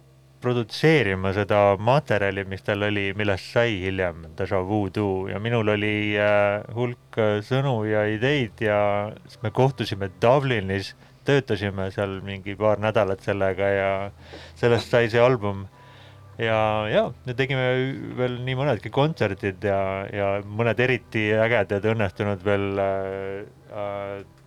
produtseerima 0.42 1.32
seda 1.36 1.60
materjali, 1.80 2.44
mis 2.48 2.64
tal 2.66 2.84
oli, 2.88 3.10
millest 3.18 3.52
sai 3.54 3.76
hiljem 3.82 4.26
Deja 4.38 4.60
Voodoo 4.66 5.28
ja 5.30 5.38
minul 5.42 5.72
oli 5.74 5.94
äh, 6.18 6.64
hulk 6.76 7.18
äh, 7.20 7.36
sõnu 7.46 7.82
ja 7.88 8.04
ideid 8.10 8.62
ja 8.64 8.80
siis 9.26 9.40
me 9.44 9.52
kohtusime 9.54 10.10
Dublinis, 10.22 10.92
töötasime 11.26 11.90
seal 11.94 12.18
mingi 12.26 12.56
paar 12.58 12.82
nädalat 12.82 13.22
sellega 13.22 13.70
ja 13.70 13.92
sellest 14.58 14.90
sai 14.90 15.08
see 15.12 15.22
album. 15.22 15.66
ja, 16.38 16.88
ja 16.90 17.02
me 17.26 17.34
tegime 17.38 17.66
veel 18.18 18.38
nii 18.42 18.58
mõnedki 18.58 18.90
kontserdid 18.90 19.62
ja, 19.68 19.80
ja 20.10 20.28
mõned 20.42 20.80
eriti 20.80 21.28
ägedad 21.36 21.84
õnnestunud 21.92 22.42
veel 22.44 22.80
äh, 22.82 23.42
äh, 23.70 24.41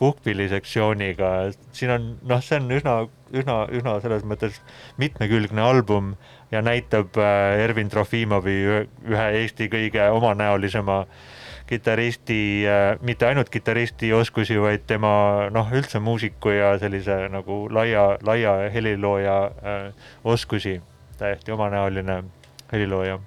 puhkpillisektsiooniga, 0.00 1.30
siin 1.76 1.92
on 1.92 2.06
noh, 2.24 2.40
see 2.44 2.56
on 2.56 2.70
üsna, 2.72 2.94
üsna, 3.36 3.56
üsna 3.76 3.98
selles 4.00 4.24
mõttes 4.24 4.56
mitmekülgne 5.00 5.60
album 5.60 6.14
ja 6.52 6.62
näitab 6.64 7.18
äh, 7.20 7.60
Ervin 7.60 7.92
Trofimovi 7.92 8.56
ühe, 8.64 9.26
Eesti 9.42 9.68
kõige 9.72 10.06
omanäolisema 10.16 11.02
kitarristi 11.68 12.38
äh,, 12.66 12.94
mitte 13.04 13.28
ainult 13.28 13.52
kitarristi 13.52 14.12
oskusi, 14.16 14.56
vaid 14.60 14.86
tema 14.88 15.12
noh, 15.52 15.68
üldse 15.76 16.00
muusiku 16.00 16.54
ja 16.56 16.72
sellise 16.80 17.26
nagu 17.30 17.66
laia, 17.70 18.14
laia 18.26 18.56
helilooja 18.72 19.36
äh, 19.44 20.06
oskusi, 20.24 20.78
täiesti 21.20 21.52
omanäoline 21.52 22.22
helilooja. 22.72 23.20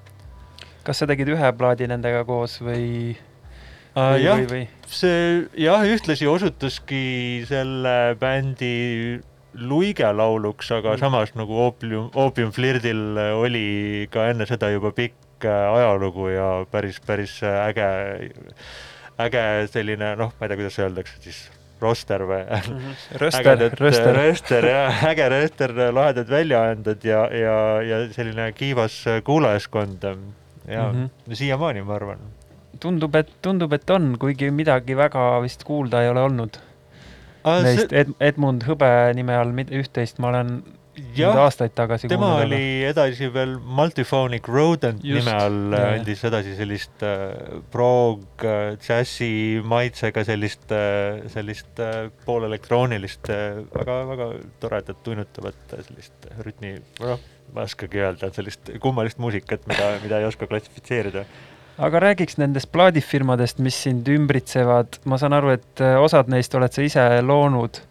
kas 0.83 0.99
sa 0.99 1.07
tegid 1.07 1.29
ühe 1.37 1.53
plaadi 1.53 1.87
nendega 1.87 2.25
koos 2.25 2.57
või? 2.65 3.13
Uh, 3.93 4.15
jah, 4.17 4.39
see 4.89 5.43
jah, 5.61 5.83
ühtlasi 5.85 6.25
osutuski 6.25 7.03
selle 7.45 8.15
bändi 8.17 9.21
luigelauluks, 9.53 10.71
aga 10.73 10.95
mm. 10.95 11.01
samas 11.03 11.33
nagu 11.37 11.59
Oopium, 11.67 12.07
Oopium 12.17 12.49
Flirdil 12.55 13.19
oli 13.37 14.07
ka 14.13 14.31
enne 14.31 14.47
seda 14.49 14.71
juba 14.73 14.89
pikk 14.97 15.45
ajalugu 15.45 16.31
ja 16.33 16.47
päris, 16.71 16.97
päris 17.05 17.35
äge, 17.45 17.89
äge 19.21 19.43
selline 19.69 20.15
noh, 20.17 20.33
ma 20.39 20.47
ei 20.47 20.51
tea, 20.51 20.61
kuidas 20.63 20.79
öeldakse 20.81 21.21
siis 21.21 21.45
roster 21.83 22.23
või 22.25 22.41
mm? 22.49 22.77
-hmm. 22.79 22.99
röster, 23.21 23.65
röster. 23.77 24.13
röster 24.17 24.69
jah, 24.73 25.03
äge 25.11 25.29
röster, 25.37 25.75
lahedad 25.93 26.29
väljaanded 26.33 27.05
ja, 27.05 27.27
ja, 27.29 27.57
ja 27.85 28.05
selline 28.15 28.51
kiivas 28.57 29.03
kuulajaskond 29.23 30.07
ja 30.67 30.87
mm 30.89 31.03
-hmm. 31.03 31.35
siiamaani 31.35 31.83
ma 31.85 31.99
arvan 31.99 32.31
tundub, 32.83 33.15
et, 33.19 33.31
tundub, 33.45 33.73
et 33.75 33.89
on, 33.95 34.13
kuigi 34.21 34.51
midagi 34.51 34.97
väga 34.99 35.25
vist 35.45 35.65
kuulda 35.67 36.03
ei 36.03 36.11
ole 36.11 36.27
olnud. 36.27 36.61
Neist 37.43 37.89
see... 37.89 38.03
Ed, 38.03 38.15
Edmund 38.23 38.63
Hõbe 38.67 38.89
nime 39.17 39.35
all 39.35 39.51
üht-teist 39.63 40.21
ma 40.23 40.31
olen 40.31 40.57
nüüd 40.93 41.39
aastaid 41.41 41.73
tagasi 41.73 42.09
tema 42.11 42.29
oli 42.43 42.57
aga... 42.59 42.89
edasi 42.91 43.29
veel 43.33 43.55
Multiphonic 43.79 44.47
Rodent 44.49 45.01
Just, 45.05 45.25
nime 45.25 45.33
all, 45.41 45.75
andis 45.77 46.21
edasi 46.29 46.53
sellist 46.57 47.05
äh, 47.05 47.61
prog, 47.73 48.25
äh, 48.45 48.75
džässi 48.81 49.61
maitsega 49.65 50.25
sellist 50.27 50.73
äh,, 50.75 51.23
sellist 51.33 51.81
äh, 51.81 52.11
poolelektroonilist 52.27 53.31
äh,, 53.33 53.63
väga-väga 53.73 54.29
toredat, 54.61 55.01
tunnutavat 55.05 55.73
äh, 55.73 55.81
sellist 55.87 56.29
rütmi, 56.45 56.75
noh, 57.01 57.25
ma 57.53 57.65
ei 57.65 57.71
oskagi 57.71 58.03
öelda, 58.03 58.29
sellist 58.35 58.69
kummalist 58.83 59.21
muusikat, 59.23 59.65
mida, 59.69 59.95
mida 60.05 60.21
ei 60.21 60.29
oska 60.29 60.49
klassifitseerida 60.49 61.25
aga 61.77 61.99
räägiks 61.99 62.37
nendest 62.37 62.71
plaadifirmadest, 62.71 63.61
mis 63.63 63.77
sind 63.85 64.07
ümbritsevad, 64.09 64.99
ma 65.05 65.17
saan 65.17 65.33
aru, 65.37 65.55
et 65.57 65.81
äh, 65.81 65.97
osad 66.01 66.29
neist 66.31 66.53
oled 66.55 66.73
sa 66.73 66.85
ise 66.85 67.07
loonud, 67.25 67.81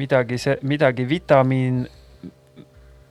midagi 0.00 0.40
midagi 0.62 1.08
vitamiin 1.08 1.84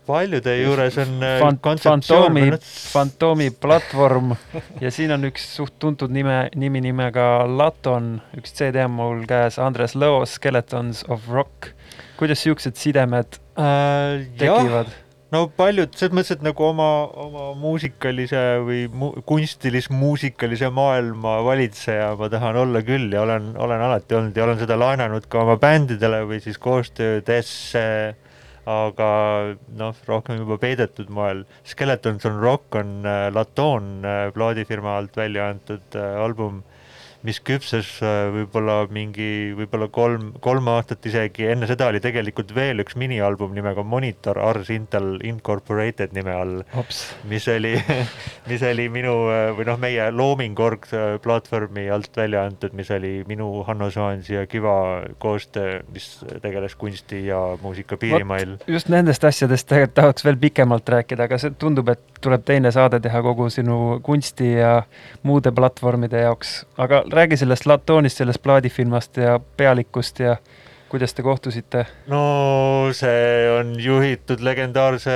paljude 0.05 0.55
juures 0.61 0.97
on 0.97 1.23
äh, 1.23 1.39
Fant 1.39 1.81
Fantoomi, 1.81 2.51
Fantoomi 2.91 3.51
platvorm. 3.51 4.35
Ja 4.81 4.91
siin 4.91 5.13
on 5.15 5.27
üks 5.29 5.45
suht 5.57 5.77
tuntud 5.79 6.11
nime, 6.13 6.47
nimi 6.59 6.81
nimega 6.83 7.45
Laton, 7.47 8.17
üks 8.37 8.55
CD 8.57 8.83
on 8.83 8.97
mul 8.97 9.23
käes, 9.29 9.59
Andres 9.63 9.95
Lõo, 9.95 10.23
Skeletons 10.27 11.05
of 11.09 11.29
Rock. 11.31 11.71
kuidas 12.17 12.43
siuksed 12.43 12.75
sidemed 12.79 13.39
äh, 13.59 14.23
tekivad? 14.37 14.91
No 15.33 15.43
paljud, 15.57 15.93
selles 15.97 16.13
mõttes, 16.13 16.35
et 16.37 16.43
nagu 16.45 16.65
oma, 16.67 16.89
oma 17.25 17.45
muusikalise 17.59 18.41
või 18.63 18.83
mu, 18.93 19.11
kunstilis-muusikalise 19.29 20.69
maailma 20.73 21.39
valitseja 21.45 22.13
ma 22.19 22.29
tahan 22.31 22.59
olla 22.65 22.83
küll 22.85 23.13
ja 23.13 23.23
olen, 23.25 23.53
olen 23.57 23.87
alati 23.89 24.19
olnud 24.19 24.37
ja 24.37 24.45
olen 24.45 24.61
seda 24.61 24.77
laenanud 24.79 25.25
ka 25.29 25.41
oma 25.45 25.57
bändidele 25.61 26.23
või 26.29 26.41
siis 26.43 26.61
koostöödesse 26.61 27.87
aga 28.69 29.07
noh, 29.75 29.95
rohkem 30.07 30.39
juba 30.39 30.57
peidetud 30.61 31.09
moel. 31.11 31.43
Skeletons 31.67 32.25
on 32.29 32.39
Rock 32.39 32.77
on 32.79 32.93
äh, 33.05 33.27
Latoon 33.33 34.05
äh, 34.07 34.29
plaadifirma 34.35 34.97
alt 34.97 35.17
välja 35.19 35.49
antud 35.51 35.97
äh, 35.99 36.21
album 36.23 36.63
mis 37.23 37.39
küpses 37.39 37.87
äh, 38.03 38.27
võib-olla 38.33 38.81
mingi, 38.91 39.53
võib-olla 39.55 39.87
kolm, 39.93 40.33
kolm 40.43 40.67
aastat 40.73 41.05
isegi, 41.07 41.47
enne 41.53 41.67
seda 41.69 41.87
oli 41.91 42.01
tegelikult 42.03 42.51
veel 42.55 42.83
üks 42.83 42.97
minialbum 42.99 43.53
nimega 43.55 43.85
Monitor 43.87 44.39
Ars 44.43 44.71
Intel 44.73 45.15
Incorporated 45.23 46.15
nime 46.15 46.33
all, 46.35 46.63
mis 47.31 47.47
oli 47.51 47.77
mis 48.49 48.63
oli 48.67 48.89
minu 48.91 49.13
äh, 49.31 49.51
või 49.55 49.67
noh, 49.69 49.79
meie 49.79 50.09
Looming 50.11 50.59
org 50.59 50.87
äh, 50.91 51.15
platvormi 51.23 51.87
alt 51.93 52.11
välja 52.17 52.43
antud, 52.47 52.75
mis 52.75 52.91
oli 52.91 53.13
minu, 53.29 53.47
Hanno 53.67 53.89
Soansi 53.93 54.35
ja 54.35 54.45
Kiva 54.47 54.75
koostöö, 55.23 55.79
mis 55.93 56.09
tegeles 56.43 56.75
kunsti 56.75 57.25
ja 57.29 57.39
muusika 57.61 57.97
piirimail. 57.97 58.57
just 58.67 58.91
nendest 58.91 59.23
asjadest 59.23 59.69
tegelikult 59.69 59.95
tahaks 59.95 60.25
veel 60.25 60.37
pikemalt 60.41 60.89
rääkida, 60.89 61.29
aga 61.29 61.39
see 61.39 61.55
tundub, 61.59 61.93
et 61.93 62.21
tuleb 62.23 62.43
teine 62.43 62.71
saade 62.75 62.99
teha 63.03 63.23
kogu 63.23 63.47
sinu 63.53 63.99
kunsti 64.03 64.53
ja 64.57 64.75
muude 65.23 65.51
platvormide 65.55 66.25
jaoks, 66.27 66.55
aga 66.77 67.03
räägi 67.13 67.37
sellest 67.37 67.65
Latoonist, 67.65 68.17
sellest 68.17 68.41
plaadifirmast 68.43 69.17
ja 69.17 69.39
pealikust 69.57 70.19
ja 70.19 70.37
kuidas 70.89 71.13
te 71.13 71.23
kohtusite? 71.25 71.85
no 72.07 72.89
see 72.93 73.49
on 73.49 73.73
juhitud 73.81 74.41
legendaarse 74.45 75.13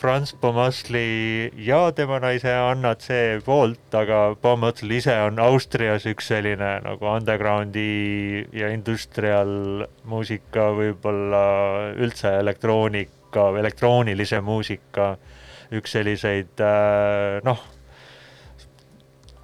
Franz 0.00 0.32
Pomasli 0.40 1.50
ja 1.56 1.92
tema 1.92 2.18
naise 2.22 2.54
Anna 2.54 2.94
C 2.94 3.18
poolt, 3.44 3.94
aga 3.94 4.36
Pomasl 4.42 4.90
ise 4.90 5.14
on 5.26 5.38
Austrias 5.42 6.06
üks 6.10 6.30
selline 6.32 6.72
nagu 6.86 7.10
undergroundi 7.10 8.46
ja 8.52 8.72
industrial 8.74 9.84
muusika, 10.04 10.70
võib-olla 10.78 11.44
üldse 11.98 12.34
elektroonika, 12.40 13.46
elektroonilise 13.62 14.42
muusika 14.42 15.14
üks 15.72 15.94
selliseid 15.98 16.66
äh, 16.66 17.38
noh 17.46 17.62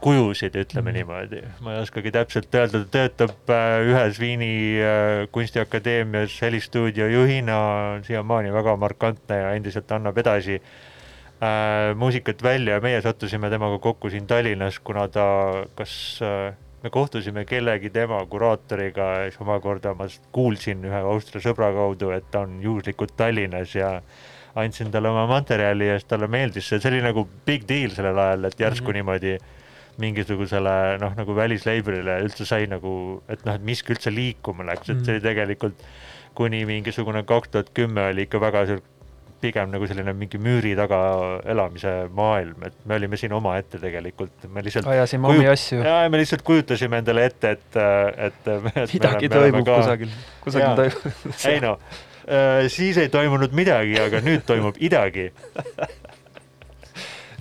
kujusid, 0.00 0.54
ütleme 0.54 0.90
mm. 0.90 0.96
niimoodi. 0.98 1.40
ma 1.64 1.74
ei 1.74 1.82
oskagi 1.82 2.12
täpselt 2.14 2.54
öelda, 2.54 2.84
ta 2.84 2.90
töötab 2.98 3.50
äh, 3.50 3.78
ühes 3.88 4.20
Viini 4.20 4.52
äh, 4.78 5.24
kunstiakadeemias 5.34 6.36
helistuudio 6.42 7.08
juhina, 7.10 7.58
siiamaani 8.06 8.52
väga 8.54 8.76
markantne 8.76 9.40
ja 9.42 9.50
endiselt 9.58 9.90
annab 9.92 10.18
edasi 10.22 10.60
äh, 10.60 11.96
muusikat 11.98 12.42
välja 12.42 12.78
ja 12.78 12.84
meie 12.84 13.02
sattusime 13.02 13.50
temaga 13.50 13.78
kokku 13.82 14.10
siin 14.10 14.26
Tallinnas, 14.26 14.78
kuna 14.78 15.08
ta, 15.08 15.26
kas 15.74 15.92
äh, 16.22 16.54
me 16.82 16.90
kohtusime 16.90 17.44
kellegi 17.44 17.90
tema 17.90 18.20
kuraatoriga 18.26 19.10
ja 19.18 19.28
siis 19.30 19.40
omakorda 19.42 19.94
ma 19.98 20.06
kuulsin 20.32 20.86
ühe 20.86 21.02
Austria 21.10 21.42
sõbra 21.42 21.72
kaudu, 21.74 22.12
et 22.14 22.30
ta 22.30 22.46
on 22.46 22.60
juhuslikult 22.62 23.16
Tallinnas 23.18 23.74
ja 23.74 23.96
andsin 24.58 24.90
talle 24.94 25.10
oma 25.10 25.26
materjali 25.30 25.90
ja 25.90 25.98
siis 25.98 26.08
talle 26.10 26.30
meeldis 26.30 26.68
see, 26.70 26.78
see 26.78 26.92
oli 26.92 27.02
nagu 27.02 27.26
big 27.46 27.66
deal 27.68 27.90
sellel 27.94 28.18
ajal, 28.18 28.46
et 28.46 28.60
järsku 28.60 28.86
mm 28.86 28.90
-hmm. 28.90 28.94
niimoodi 29.02 29.57
mingisugusele 29.98 30.74
noh, 31.02 31.16
nagu 31.18 31.34
välisleibrile 31.36 32.20
üldse 32.26 32.46
sai 32.48 32.68
nagu, 32.70 32.92
et 33.30 33.42
noh, 33.46 33.58
et 33.58 33.64
miski 33.66 33.94
üldse 33.96 34.12
liikuma 34.14 34.66
läks, 34.70 34.92
et 34.92 35.02
see 35.02 35.16
oli 35.16 35.22
mm. 35.22 35.26
tegelikult 35.26 35.88
kuni 36.38 36.62
mingisugune 36.68 37.24
kaks 37.26 37.50
tuhat 37.54 37.74
kümme 37.74 38.10
oli 38.12 38.28
ikka 38.28 38.40
väga 38.42 38.64
pigem 39.40 39.70
nagu 39.70 39.86
selline 39.86 40.12
mingi 40.18 40.38
müüri 40.42 40.74
taga 40.78 40.98
elamise 41.46 41.92
maailm, 42.14 42.64
et 42.66 42.74
me 42.86 42.96
olime 42.98 43.18
siin 43.20 43.34
omaette 43.36 43.78
tegelikult, 43.82 44.48
me 44.50 44.64
lihtsalt 44.66 44.88
ajasime 44.90 45.30
omi 45.30 45.46
asju. 45.50 45.80
jaa, 45.86 46.08
me 46.10 46.20
lihtsalt 46.22 46.42
kujutasime 46.46 47.02
endale 47.02 47.28
ette, 47.30 47.54
et, 47.54 47.78
et, 48.28 48.52
et 48.74 48.94
midagi 48.96 49.30
toimub 49.32 49.66
ka... 49.66 49.78
kusagil, 49.82 50.14
kusagil 50.42 50.82
toimub 50.82 51.46
ei 51.52 51.62
noh, 51.62 51.78
siis 52.74 52.98
ei 53.02 53.12
toimunud 53.14 53.54
midagi, 53.56 53.94
aga 54.02 54.22
nüüd 54.26 54.42
toimub 54.48 54.78
idagi 54.82 55.30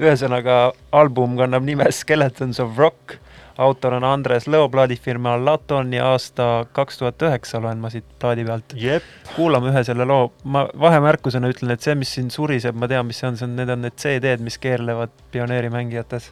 ühesõnaga, 0.02 0.58
album 0.96 1.38
kannab 1.40 1.66
nime 1.66 1.88
Skeletons 1.92 2.60
of 2.62 2.78
Rock, 2.78 3.18
autor 3.58 3.96
on 3.98 4.06
Andres 4.06 4.46
Lõo 4.46 4.68
plaadifirma 4.70 5.34
Laton 5.42 5.90
ja 5.96 6.12
aasta 6.12 6.68
kaks 6.74 7.02
tuhat 7.02 7.26
üheksa 7.26 7.62
loen 7.64 7.82
ma 7.82 7.90
siit 7.90 8.06
plaadi 8.22 8.46
pealt 8.46 8.76
yep.. 8.78 9.06
kuulame 9.36 9.72
ühe 9.72 9.84
selle 9.88 10.06
loo, 10.06 10.30
ma 10.46 10.68
vahemärkusena 10.86 11.50
ütlen, 11.50 11.74
et 11.74 11.86
see, 11.86 11.98
mis 11.98 12.14
siin 12.14 12.30
suriseb, 12.34 12.78
ma 12.78 12.90
tean, 12.92 13.10
mis 13.10 13.24
see 13.24 13.32
on, 13.32 13.40
see 13.40 13.50
on, 13.50 13.58
need 13.58 13.74
on 13.74 13.86
need 13.88 13.98
CD-d, 13.98 14.38
mis 14.46 14.62
keerlevad 14.62 15.14
pioneerimängijates. 15.34 16.32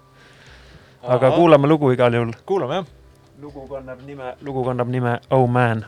aga 1.02 1.28
Aha. 1.32 1.36
kuulame 1.36 1.68
lugu 1.68 1.92
igal 1.98 2.14
juhul. 2.14 2.34
kuulame 2.46 2.82
jah. 2.82 2.90
lugu 3.42 3.68
kannab 3.74 4.06
nime, 4.06 4.34
lugu 4.42 4.64
kannab 4.70 4.94
nime 4.94 5.20
Oh 5.32 5.48
Man 5.48 5.86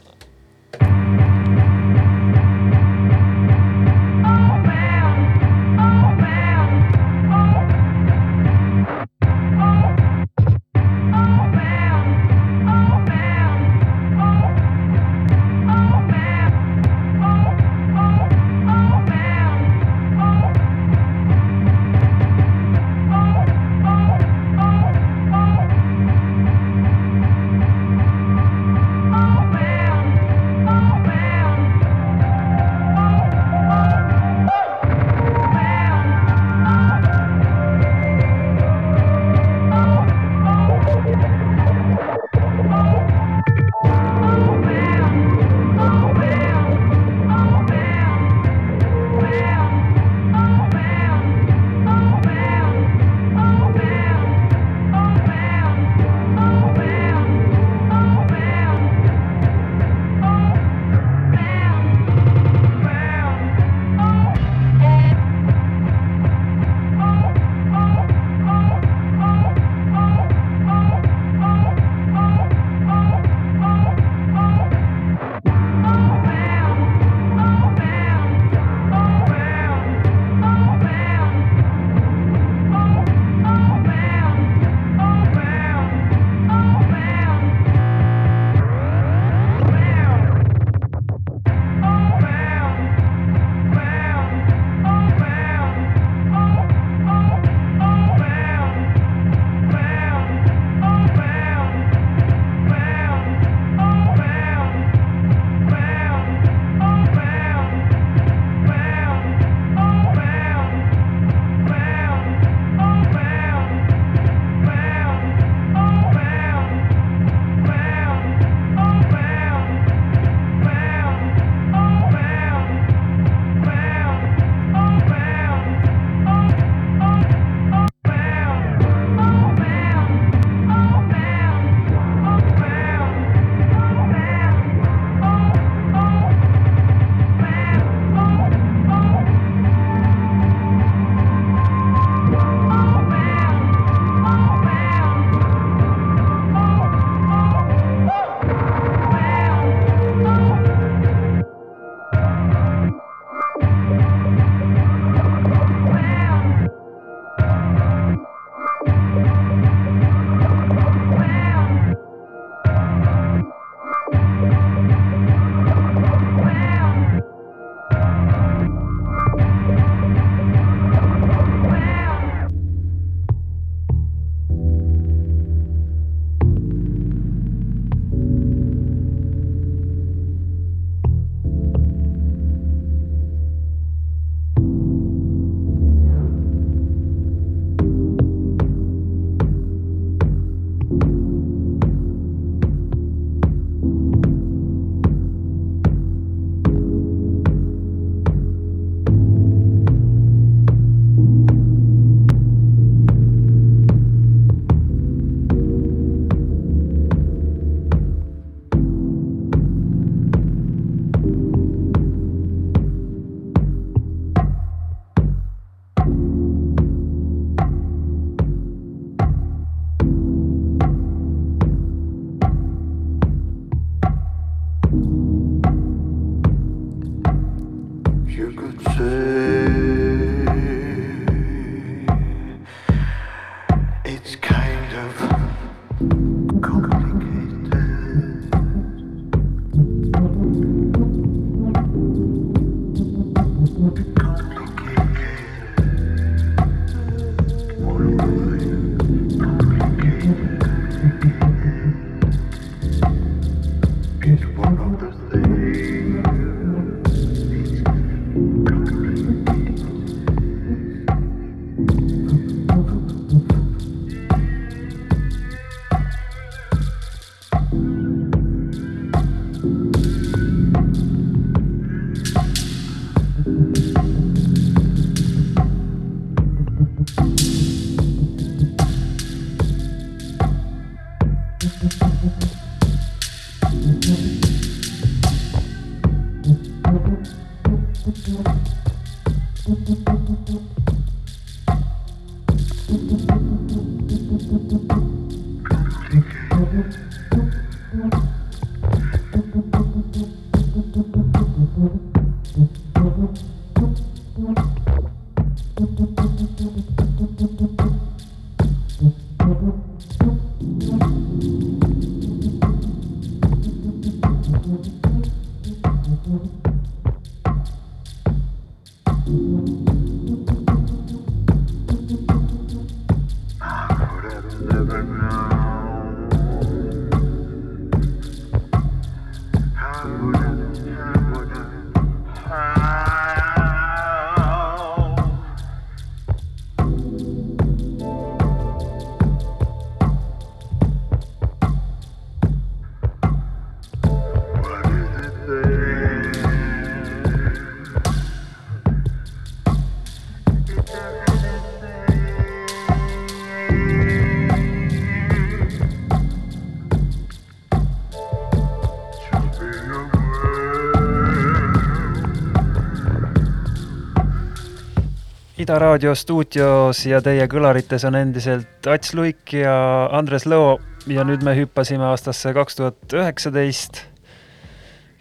Ida 365.67 365.81
raadio 365.83 366.13
stuudios 366.15 367.01
ja 367.09 367.17
teie 367.19 367.43
kõlarites 367.51 368.05
on 368.07 368.15
endiselt 368.15 368.87
Ats 368.87 369.11
Luik 369.17 369.51
ja 369.51 369.73
Andres 370.15 370.45
Lõo 370.47 370.77
ja 371.11 371.25
nüüd 371.27 371.43
me 371.43 371.57
hüppasime 371.57 372.05
aastasse 372.07 372.53
kaks 372.55 372.79
tuhat 372.79 373.15
üheksateist. 373.19 373.99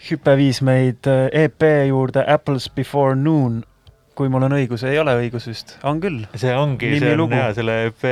hüpe 0.07 0.37
viis 0.39 0.63
meid 0.63 1.11
EP 1.35 1.67
juurde 1.89 2.23
Apples 2.23 2.71
Before 2.71 3.19
Noon. 3.19 3.65
kui 4.15 4.31
mul 4.31 4.47
on 4.47 4.55
õigus, 4.61 4.87
ei 4.87 5.01
ole 5.03 5.17
õigus 5.19 5.51
vist, 5.51 5.81
on 5.83 5.99
küll. 5.99 6.23
see 6.39 6.55
ongi, 6.55 6.95
see 6.95 7.19
on 7.19 7.35
jah, 7.35 7.51
selle 7.59 7.79
EP 7.91 8.07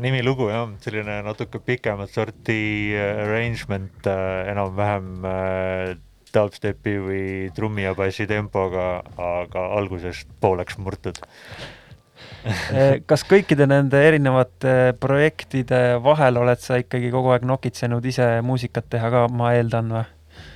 nimilugu 0.00 0.48
jah, 0.48 0.64
selline 0.80 1.20
natuke 1.28 1.60
pikemat 1.60 2.08
sorti 2.08 2.96
arrangement 2.96 4.08
äh, 4.08 4.48
enam-vähem 4.54 5.28
äh, 5.28 5.98
dubstepi 6.34 6.96
või 7.02 7.24
trummi 7.56 7.84
ja 7.86 7.94
bassi 7.98 8.26
tempoga, 8.30 9.02
aga 9.16 9.66
algusest 9.80 10.30
pooleks 10.40 10.78
murtud 10.80 11.20
eh, 12.76 13.00
kas 13.06 13.24
kõikide 13.28 13.66
nende 13.70 14.00
erinevate 14.04 14.94
projektide 15.00 16.00
vahel 16.04 16.40
oled 16.40 16.62
sa 16.62 16.80
ikkagi 16.80 17.12
kogu 17.12 17.34
aeg 17.34 17.44
nokitsenud 17.48 18.06
ise 18.06 18.32
muusikat 18.46 18.88
teha 18.92 19.12
ka, 19.12 19.28
ma 19.32 19.54
eeldan 19.58 19.92
või? 19.98 20.08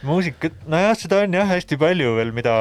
muusikat, 0.05 0.57
nojah, 0.71 0.95
seda 0.97 1.21
on 1.25 1.35
jah 1.37 1.49
hästi 1.49 1.77
palju 1.81 2.15
veel, 2.19 2.31
mida 2.37 2.55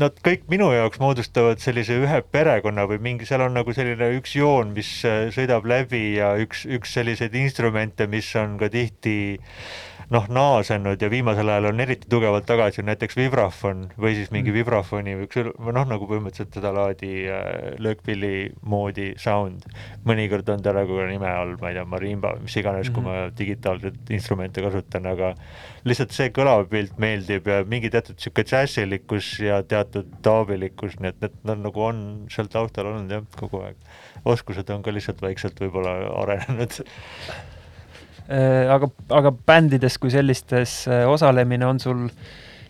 nad 0.00 0.18
kõik 0.24 0.46
minu 0.50 0.70
jaoks 0.74 1.00
moodustavad 1.02 1.62
sellise 1.62 1.98
ühe 2.02 2.20
perekonna 2.34 2.86
või 2.90 3.00
mingi, 3.02 3.28
seal 3.28 3.44
on 3.46 3.54
nagu 3.58 3.74
selline 3.76 4.10
üks 4.18 4.36
joon, 4.38 4.72
mis 4.76 4.90
äh, 5.08 5.28
sõidab 5.34 5.66
läbi 5.68 6.04
ja 6.18 6.34
üks, 6.42 6.64
üks 6.66 6.94
selliseid 6.98 7.34
instrumente, 7.38 8.08
mis 8.10 8.30
on 8.40 8.56
ka 8.60 8.70
tihti 8.72 9.16
äh, 9.36 9.93
noh, 10.12 10.26
naasenud 10.28 11.00
ja 11.00 11.08
viimasel 11.10 11.48
ajal 11.48 11.70
on 11.70 11.80
eriti 11.84 12.08
tugevalt 12.10 12.46
tagasi 12.48 12.84
näiteks 12.84 13.16
vibrafon 13.16 13.86
või 14.00 14.14
siis 14.18 14.30
mingi 14.34 14.50
mm. 14.50 14.58
vibrafoni 14.58 15.14
või 15.18 15.28
üks 15.28 15.40
noh, 15.44 15.86
nagu 15.88 16.08
põhimõtteliselt 16.10 16.58
sedalaadi 16.58 17.12
äh, 17.32 17.46
löökpilli 17.82 18.34
moodi 18.68 19.12
sound. 19.20 19.64
mõnikord 20.04 20.48
on 20.52 20.64
ta 20.64 20.74
nagu 20.76 20.98
nime 21.08 21.30
all, 21.30 21.54
ma 21.60 21.70
ei 21.70 21.78
tea, 21.78 21.86
marimba 21.88 22.34
või 22.36 22.48
mis 22.48 22.58
iganes 22.60 22.90
mm, 22.90 22.90
-hmm. 22.90 22.94
kui 22.94 23.06
ma 23.06 23.16
mhm. 23.26 23.36
digitaalseid 23.38 24.14
instrumente 24.18 24.64
kasutan, 24.64 25.08
aga 25.08 25.34
lihtsalt 25.88 26.12
see 26.16 26.30
kõlapilt 26.34 26.98
meeldib 27.00 27.48
ja 27.48 27.62
mingi 27.68 27.90
teatud 27.92 28.20
sihuke 28.20 28.44
džässilikkus 28.44 29.38
ja 29.44 29.62
teatud 29.62 30.10
taavilikkus, 30.24 30.98
nii 31.00 31.12
et 31.14 31.24
need, 31.24 31.40
nad 31.48 31.64
nagu 31.64 31.88
on 31.88 32.04
seal 32.32 32.50
taustal 32.52 32.92
olnud 32.92 33.12
jah, 33.12 33.24
kogu 33.40 33.64
aeg. 33.64 33.80
oskused 34.24 34.70
on 34.70 34.84
ka 34.84 34.92
lihtsalt 34.94 35.20
vaikselt 35.22 35.60
võib-olla 35.60 35.96
arenenud 36.22 36.80
aga, 38.28 38.88
aga 39.12 39.32
bändides 39.46 39.98
kui 40.00 40.12
sellistes 40.12 40.84
äh, 40.88 41.04
osalemine 41.10 41.66
on 41.66 41.80
sul 41.80 42.06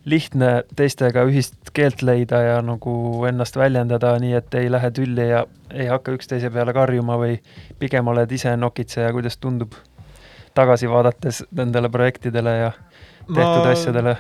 lihtne 0.04 0.64
teistega 0.76 1.22
ühist 1.24 1.70
keelt 1.72 2.02
leida 2.04 2.40
ja 2.42 2.56
nagu 2.62 3.24
ennast 3.28 3.56
väljendada, 3.56 4.16
nii 4.20 4.34
et 4.36 4.54
ei 4.60 4.68
lähe 4.72 4.90
tülli 4.92 5.28
ja 5.30 5.44
ei 5.72 5.86
hakka 5.88 6.12
üksteise 6.18 6.50
peale 6.52 6.74
karjuma 6.76 7.16
või 7.20 7.38
pigem 7.80 8.08
oled 8.12 8.32
ise 8.32 8.52
nokitseja, 8.56 9.12
kuidas 9.16 9.38
tundub 9.40 9.78
tagasi 10.54 10.90
vaadates 10.90 11.44
nendele 11.56 11.88
projektidele 11.88 12.56
ja 12.58 12.70
tehtud 13.26 13.64
Ma... 13.64 13.70
asjadele? 13.72 14.16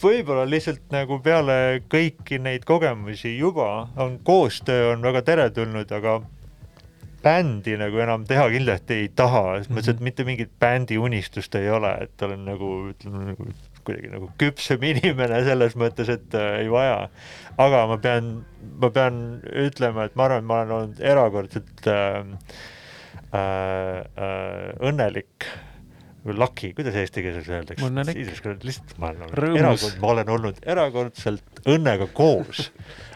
võib-olla 0.00 0.46
lihtsalt 0.48 0.92
nagu 0.92 1.18
peale 1.20 1.82
kõiki 1.92 2.38
neid 2.40 2.64
kogemusi 2.68 3.34
juba 3.36 3.88
on 4.00 4.18
koostöö 4.24 4.94
on 4.94 5.02
väga 5.04 5.22
teretulnud, 5.22 5.90
aga 5.92 6.20
bändi 7.24 7.76
nagu 7.80 8.00
enam 8.02 8.24
teha 8.28 8.46
kindlasti 8.52 9.02
ei 9.04 9.10
taha, 9.16 9.42
selles 9.58 9.70
mõttes, 9.72 9.92
et 9.92 9.98
mhm. 9.98 10.08
mitte 10.08 10.26
mingit 10.28 10.52
bändi 10.62 10.98
unistust 11.00 11.54
ei 11.58 11.70
ole, 11.72 11.92
et 12.06 12.26
olen 12.26 12.46
nagu 12.48 12.70
ütleme 12.92 13.30
nagu 13.32 13.48
kuidagi 13.84 14.10
nagu 14.12 14.28
küpsem 14.40 14.84
inimene 14.92 15.40
selles 15.46 15.76
mõttes, 15.80 16.10
et 16.12 16.36
äh, 16.38 16.60
ei 16.64 16.70
vaja. 16.72 17.08
aga 17.60 17.86
ma 17.90 17.98
pean, 18.02 18.34
ma 18.82 18.92
pean 18.94 19.22
ütlema, 19.66 20.08
et 20.08 20.18
ma 20.18 20.28
arvan, 20.28 20.44
et 20.44 20.50
ma 20.50 20.60
olen 20.60 20.76
olnud 20.78 21.02
erakordselt 21.12 21.90
äh, 21.90 22.22
äh, 23.36 24.70
õnnelik 24.90 25.50
või 26.20 26.36
lucky, 26.36 26.74
kuidas 26.76 26.96
eesti 27.00 27.22
keeles 27.24 27.46
öeldakse? 27.48 27.86
lihtsalt 28.68 28.98
ma 29.00 29.12
olen 29.14 29.30
olnud 29.30 29.62
erakord, 29.62 30.00
ma 30.02 30.10
olen 30.14 30.34
olnud 30.36 30.58
erakordselt 30.68 31.62
õnnega 31.64 32.10
koos 32.12 32.68
Äh, 32.68 33.06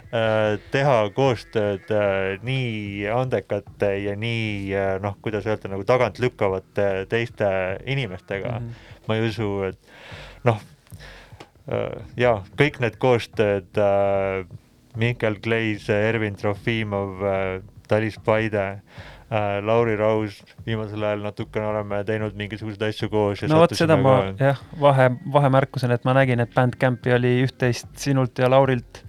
teha 0.71 0.97
koostööd 1.15 1.89
äh, 1.91 2.35
nii 2.45 3.07
andekate 3.11 3.91
ja 4.03 4.13
nii 4.19 4.69
äh, 4.75 4.91
noh, 5.03 5.17
kuidas 5.21 5.47
öelda, 5.49 5.71
nagu 5.71 5.85
tagantlükkavate 5.87 7.05
teiste 7.09 7.49
inimestega 7.85 8.59
mm. 8.59 8.69
-hmm. 8.69 9.07
ma 9.07 9.15
ei 9.17 9.27
usu, 9.29 9.49
et 9.71 9.79
noh, 10.45 10.61
ja 12.17 12.37
kõik 12.57 12.77
need 12.79 12.99
koostööd, 13.01 13.79
Mihkel 14.95 15.39
Kleis, 15.41 15.89
Ervin 15.89 16.35
Trofimov, 16.37 17.23
Talis 17.89 18.19
Paide 18.21 18.83
Lauri 19.65 19.95
Raus, 19.97 20.43
viimasel 20.65 21.01
ajal 21.03 21.23
natukene 21.25 21.65
oleme 21.65 22.03
teinud 22.05 22.35
mingisuguseid 22.37 22.83
asju 22.89 23.09
koos. 23.09 23.41
no 23.49 23.63
vot, 23.63 23.73
seda 23.73 23.97
ma 23.97 24.19
jah, 24.37 24.61
vahe, 24.79 25.09
vahemärkusena, 25.33 25.97
et 25.97 26.05
ma 26.05 26.13
nägin, 26.13 26.39
et 26.39 26.53
Bandcampi 26.53 27.15
oli 27.17 27.39
üht-teist 27.47 27.89
sinult 27.97 28.37
ja 28.37 28.49
Laurilt 28.53 29.01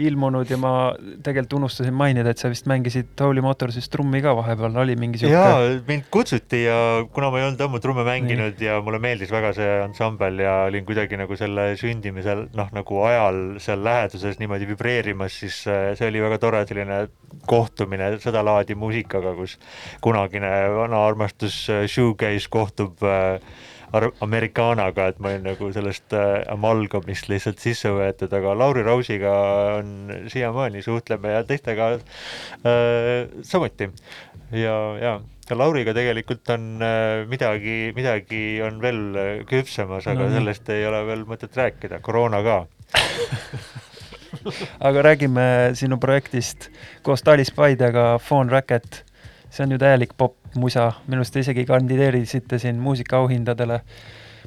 ilmunud 0.00 0.48
ja 0.48 0.56
ma 0.56 0.72
tegelikult 0.96 1.58
unustasin 1.58 1.92
mainida, 1.94 2.32
et 2.32 2.40
sa 2.40 2.48
vist 2.48 2.64
mängisid 2.70 3.12
Holy 3.20 3.42
Motorsis 3.44 3.90
trummi 3.92 4.22
ka 4.24 4.32
vahepeal, 4.38 4.76
oli 4.80 4.94
mingi 4.96 5.20
siuke? 5.20 5.34
jaa, 5.34 5.58
mind 5.88 6.06
kutsuti 6.12 6.62
ja 6.64 6.76
kuna 7.12 7.28
ma 7.32 7.40
ei 7.40 7.46
olnud 7.48 7.60
ammu 7.66 7.80
trumme 7.84 8.04
mänginud 8.06 8.56
Nii. 8.56 8.68
ja 8.70 8.78
mulle 8.84 9.02
meeldis 9.04 9.32
väga 9.32 9.52
see 9.56 9.74
ansambel 9.82 10.40
ja 10.40 10.54
olin 10.70 10.86
kuidagi 10.88 11.18
nagu 11.20 11.36
selle 11.36 11.66
sündimisel, 11.80 12.46
noh, 12.56 12.70
nagu 12.72 13.02
ajal 13.08 13.42
seal 13.60 13.84
läheduses 13.84 14.40
niimoodi 14.40 14.70
vibreerimas, 14.72 15.36
siis 15.44 15.60
äh, 15.68 15.90
see 15.98 16.08
oli 16.08 16.24
väga 16.24 16.40
tore 16.40 16.64
selline 16.68 17.02
kohtumine 17.48 18.14
sedalaadi 18.22 18.78
muusikaga, 18.78 19.34
kus 19.36 19.58
kunagine 20.04 20.54
vana 20.78 21.04
armastus 21.04 21.66
äh, 21.68 21.84
shoegaze 21.90 22.48
kohtub 22.52 23.04
äh, 23.04 23.36
Americanaga, 23.92 25.10
et 25.12 25.18
ma 25.20 25.32
olin 25.32 25.44
nagu 25.50 25.68
sellest 25.74 26.14
äh, 26.16 26.40
amalgamist 26.52 27.28
lihtsalt 27.28 27.60
sisse 27.60 27.92
võetud, 27.92 28.32
aga 28.32 28.54
Lauri 28.56 28.84
Rausiga 28.86 29.32
on 29.80 30.12
siiamaani 30.32 30.82
suhtleme 30.84 31.34
ja 31.34 31.42
teistega 31.44 31.92
äh, 31.98 33.28
samuti. 33.44 33.90
ja, 34.56 34.76
ja 35.00 35.12
ka 35.48 35.58
Lauriga 35.58 35.92
tegelikult 35.96 36.48
on 36.54 36.80
äh, 36.80 37.26
midagi, 37.28 37.92
midagi 37.96 38.62
on 38.64 38.80
veel 38.80 39.44
küpsemas, 39.48 40.08
aga 40.08 40.24
no, 40.24 40.32
sellest 40.38 40.72
ei 40.72 40.86
ole 40.88 41.04
veel 41.10 41.26
mõtet 41.28 41.56
rääkida, 41.56 42.00
koroona 42.00 42.42
ka. 42.46 42.60
Aga 44.80 45.02
räägime 45.04 45.42
sinu 45.78 45.98
projektist 46.00 46.70
koos 47.04 47.22
Talis 47.22 47.52
Paidega, 47.52 48.16
Phone 48.18 48.50
Racket. 48.50 49.04
See 49.52 49.62
on 49.62 49.76
ju 49.76 49.78
täielik 49.78 50.16
popmusa, 50.52 50.92
minu 51.08 51.22
arust 51.22 51.32
te 51.34 51.42
isegi 51.42 51.64
kandideerisite 51.68 52.58
siin 52.58 52.80
muusikaauhindadele. 52.82 53.80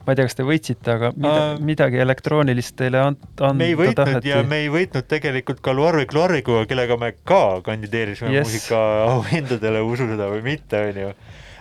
ma 0.06 0.14
ei 0.14 0.18
tea, 0.20 0.26
kas 0.28 0.38
te 0.38 0.44
võitsite, 0.46 0.92
aga 0.92 1.10
mida, 1.16 1.30
uh, 1.56 1.62
midagi 1.66 1.98
elektroonilist 2.04 2.76
teile 2.78 3.00
ant-, 3.02 3.24
anda 3.40 3.56
me 3.58 3.70
ei 3.72 3.78
võitnud 3.80 3.98
taheti. 3.98 4.30
ja 4.30 4.44
me 4.46 4.60
ei 4.62 4.68
võitnud 4.70 5.08
tegelikult 5.10 5.64
ka 5.66 5.74
Luarvi 5.74 6.06
Kluariguga, 6.06 6.68
kellega 6.70 6.98
me 7.02 7.16
ka 7.26 7.62
kandideerisime 7.66 8.30
yes. 8.36 8.46
muusikaauhindadele, 8.46 9.82
usu 9.94 10.06
seda 10.12 10.30
või 10.30 10.46
mitte, 10.46 10.84
onju 10.92 11.16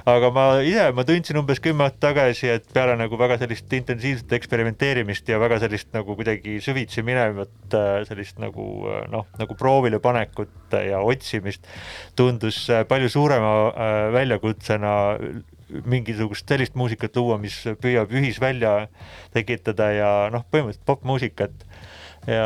aga 0.05 0.29
ma 0.31 0.45
ise, 0.61 0.85
ma 0.93 1.05
tundsin 1.09 1.39
umbes 1.41 1.61
kümme 1.65 1.87
aastat 1.87 2.03
tagasi, 2.05 2.49
et 2.53 2.67
peale 2.77 2.93
nagu 3.01 3.17
väga 3.17 3.39
sellist 3.41 3.73
intensiivset 3.73 4.35
eksperimenteerimist 4.37 5.31
ja 5.33 5.39
väga 5.41 5.57
sellist 5.63 5.95
nagu 5.97 6.17
kuidagi 6.19 6.59
süvitsi 6.65 7.05
minevat 7.07 7.77
äh, 7.79 8.03
sellist 8.09 8.41
nagu 8.43 8.67
äh, 8.91 9.07
noh, 9.13 9.25
nagu 9.41 9.57
proovile 9.57 10.03
panekut 10.05 10.77
ja 10.77 11.01
otsimist, 11.01 11.65
tundus 12.21 12.67
äh, 12.69 12.85
palju 12.89 13.09
suurema 13.15 13.55
väljakutsena 14.13 14.93
mingisugust 15.89 16.53
sellist 16.53 16.77
muusikat 16.77 17.17
luua, 17.17 17.39
mis 17.41 17.57
püüab 17.81 18.13
ühisvälja 18.13 18.75
tekitada 19.33 19.89
ja 19.97 20.11
noh, 20.33 20.45
põhimõtteliselt 20.53 20.85
popmuusikat. 20.87 21.65
Ja 22.29 22.45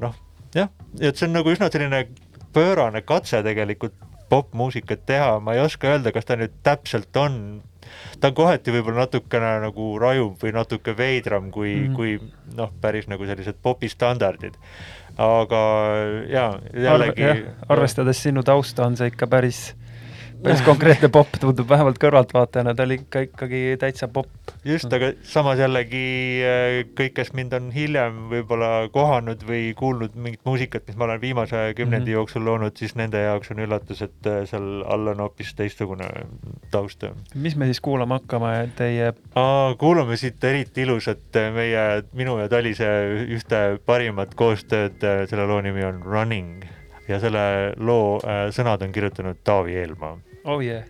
noh, 0.00 0.20
jah, 0.56 0.68
et 1.00 1.16
see 1.16 1.30
on 1.30 1.38
nagu 1.38 1.52
üsna 1.52 1.72
selline 1.72 2.04
pöörane 2.52 3.00
katse 3.06 3.40
tegelikult 3.46 3.96
popmuusikat 4.30 5.04
teha, 5.06 5.34
ma 5.42 5.56
ei 5.56 5.64
oska 5.64 5.90
öelda, 5.90 6.12
kas 6.14 6.28
ta 6.28 6.38
nüüd 6.38 6.54
täpselt 6.66 7.16
on, 7.20 7.36
ta 8.22 8.30
on 8.30 8.38
kohati 8.38 8.74
võib-olla 8.74 9.04
natukene 9.04 9.52
nagu 9.64 9.90
rajum 10.00 10.36
või 10.40 10.54
natuke 10.56 10.94
veidram 10.96 11.50
kui 11.54 11.74
mm, 11.74 11.86
-hmm. 11.86 11.96
kui 11.96 12.56
noh, 12.56 12.72
päris 12.80 13.10
nagu 13.10 13.26
sellised 13.26 13.58
popistandardid. 13.62 14.56
aga 15.20 15.60
jaa, 16.30 16.52
jällegi 16.72 17.24
Arv, 17.24 17.42
jah, 17.42 17.54
arvestades 17.68 18.22
sinu 18.22 18.42
tausta, 18.46 18.86
on 18.86 18.96
see 18.96 19.10
ikka 19.10 19.26
päris 19.26 19.74
päris 20.42 20.62
konkreetne 20.64 21.08
popp 21.12 21.36
tundub 21.40 21.68
vähemalt 21.68 21.98
kõrvaltvaatajana, 22.00 22.72
ta 22.76 22.84
oli 22.86 22.96
ikka 23.00 23.22
ikkagi 23.26 23.60
täitsa 23.80 24.08
popp. 24.08 24.52
just, 24.64 24.92
aga 24.92 25.12
samas 25.26 25.60
jällegi 25.60 26.04
äh, 26.46 26.76
kõik, 26.96 27.14
kes 27.18 27.32
mind 27.36 27.54
on 27.56 27.68
hiljem 27.74 28.18
võib-olla 28.30 28.88
kohanud 28.92 29.44
või 29.46 29.70
kuulnud 29.78 30.16
mingit 30.16 30.40
muusikat, 30.48 30.86
mis 30.88 30.96
ma 30.96 31.06
olen 31.08 31.20
viimase 31.20 31.62
kümnendi 31.76 31.98
mm 31.98 32.06
-hmm. 32.06 32.18
jooksul 32.18 32.44
loonud, 32.44 32.76
siis 32.76 32.96
nende 32.96 33.22
jaoks 33.22 33.50
on 33.50 33.62
üllatus, 33.66 34.02
et 34.02 34.26
äh, 34.26 34.42
seal 34.48 34.82
all 34.86 35.12
on 35.12 35.20
hoopis 35.26 35.54
teistsugune 35.54 36.08
taust. 36.70 37.04
mis 37.34 37.56
me 37.56 37.64
siis 37.64 37.80
kuulama 37.80 38.20
hakkame, 38.20 38.70
teie? 38.76 39.12
kuulame 39.78 40.16
siit 40.16 40.44
eriti 40.44 40.82
ilusat 40.82 41.36
äh, 41.36 41.52
meie, 41.54 42.02
minu 42.12 42.38
ja 42.38 42.48
Talise 42.48 42.88
ühte 43.28 43.78
parimat 43.86 44.34
koostööd, 44.34 45.00
selle 45.00 45.46
loo 45.46 45.60
nimi 45.60 45.84
on 45.84 46.02
Running 46.02 46.64
ja 47.08 47.20
selle 47.20 47.74
loo 47.76 48.20
sõnad 48.50 48.82
on 48.82 48.92
kirjutanud 48.92 49.38
Taavi 49.44 49.76
Eelmaa 49.76 50.18
Oh 50.44 50.60
yeah. 50.60 50.84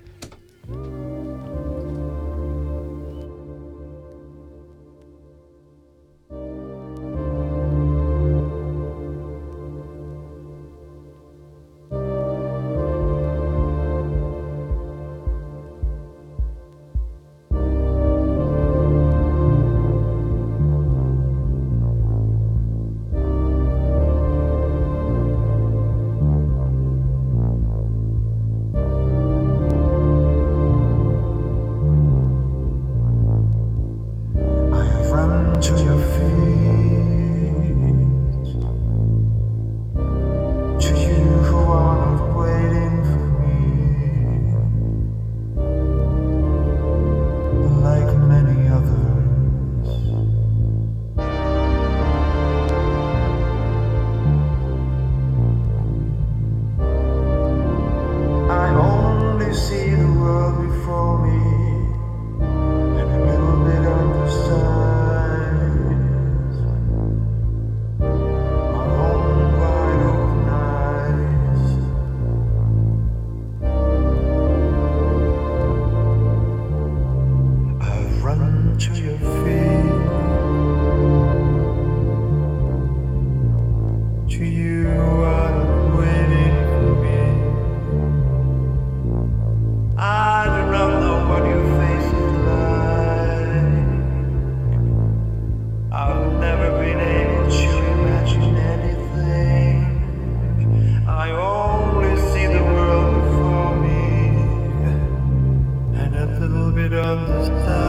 love 107.17 107.80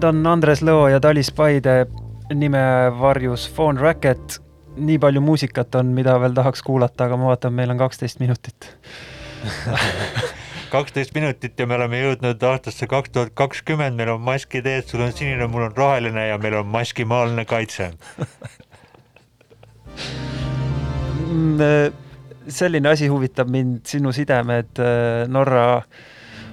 Need 0.00 0.14
on 0.16 0.24
Andres 0.30 0.62
Lõo 0.64 0.86
ja 0.88 0.96
Talis 0.96 1.28
Paide 1.36 1.82
nime 2.32 2.60
varjus 2.96 3.42
Phone 3.52 3.76
Racket. 3.76 4.38
nii 4.80 4.96
palju 4.96 5.20
muusikat 5.20 5.74
on, 5.76 5.90
mida 5.92 6.14
veel 6.22 6.32
tahaks 6.32 6.62
kuulata, 6.64 7.04
aga 7.04 7.18
ma 7.20 7.26
vaatan, 7.28 7.52
meil 7.52 7.68
on 7.74 7.76
kaksteist 7.76 8.16
minutit. 8.22 8.70
Kaksteist 10.72 11.12
minutit 11.12 11.60
ja 11.60 11.66
me 11.68 11.76
oleme 11.76 12.00
jõudnud 12.00 12.46
aastasse 12.48 12.88
kaks 12.88 13.12
tuhat 13.12 13.34
kakskümmend, 13.36 13.98
meil 13.98 14.14
on 14.14 14.24
maskid 14.24 14.64
ees, 14.72 14.86
sul 14.88 15.04
on 15.04 15.12
sinine, 15.12 15.50
mul 15.52 15.66
on 15.66 15.76
roheline 15.76 16.24
ja 16.30 16.38
meil 16.40 16.56
on 16.62 16.72
maskimaalne 16.72 17.44
kaitse. 17.44 17.90
Mm, 21.28 21.60
selline 22.48 22.94
asi 22.94 23.12
huvitab 23.12 23.52
mind, 23.52 23.82
sinu 23.92 24.16
sidemed 24.16 24.80
äh, 24.80 25.28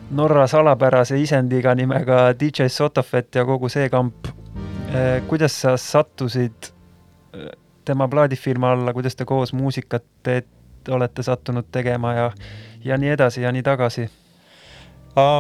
Norra, 0.10 0.36
Norra 0.36 0.48
salapärase 0.48 1.18
isendiga 1.20 1.74
nimega 1.76 2.34
DJ 2.40 2.70
Sotofet 2.72 3.36
ja 3.36 3.46
kogu 3.46 3.70
see 3.70 3.90
kamp. 3.90 4.28
Äh, 4.96 5.24
kuidas 5.28 5.56
sa 5.62 5.78
sattusid 5.78 6.70
äh, 7.36 7.50
tema 7.86 8.08
plaadifirma 8.08 8.72
alla, 8.72 8.94
kuidas 8.94 9.16
te 9.16 9.26
koos 9.26 9.54
muusikat 9.54 10.06
teete, 10.24 10.48
olete 10.92 11.24
sattunud 11.24 11.68
tegema 11.72 12.14
ja, 12.14 12.32
ja 12.86 12.98
nii 12.98 13.10
edasi 13.18 13.42
ja 13.42 13.52
nii 13.52 13.64
tagasi? 13.64 14.08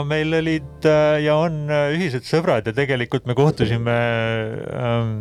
meil 0.10 0.34
olid 0.34 0.86
ja 1.22 1.36
on 1.38 1.68
ühised 1.70 2.26
sõbrad 2.26 2.66
ja 2.66 2.72
tegelikult 2.74 3.28
me 3.30 3.36
kohtusime 3.38 3.98
ähm, 4.74 5.12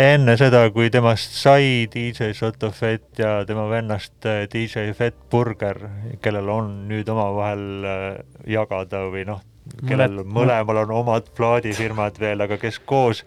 enne 0.00 0.36
seda, 0.40 0.62
kui 0.72 0.88
temast 0.92 1.34
sai 1.36 1.86
DJ 1.92 2.32
Soto 2.36 2.70
Fett 2.72 3.18
ja 3.20 3.42
tema 3.44 3.66
vennast 3.68 4.24
äh, 4.24 4.46
DJ 4.48 4.92
Fett 4.96 5.18
Burger, 5.30 5.78
kellel 6.24 6.48
on 6.48 6.70
nüüd 6.88 7.08
omavahel 7.12 7.64
äh, 7.84 8.04
jagada 8.48 9.04
või 9.12 9.26
noh, 9.28 9.42
kellel 9.88 10.22
mõlemal 10.24 10.84
on 10.86 10.94
omad 11.02 11.28
plaadifirmad 11.36 12.16
veel, 12.22 12.40
aga 12.40 12.56
kes 12.60 12.80
koos 12.88 13.24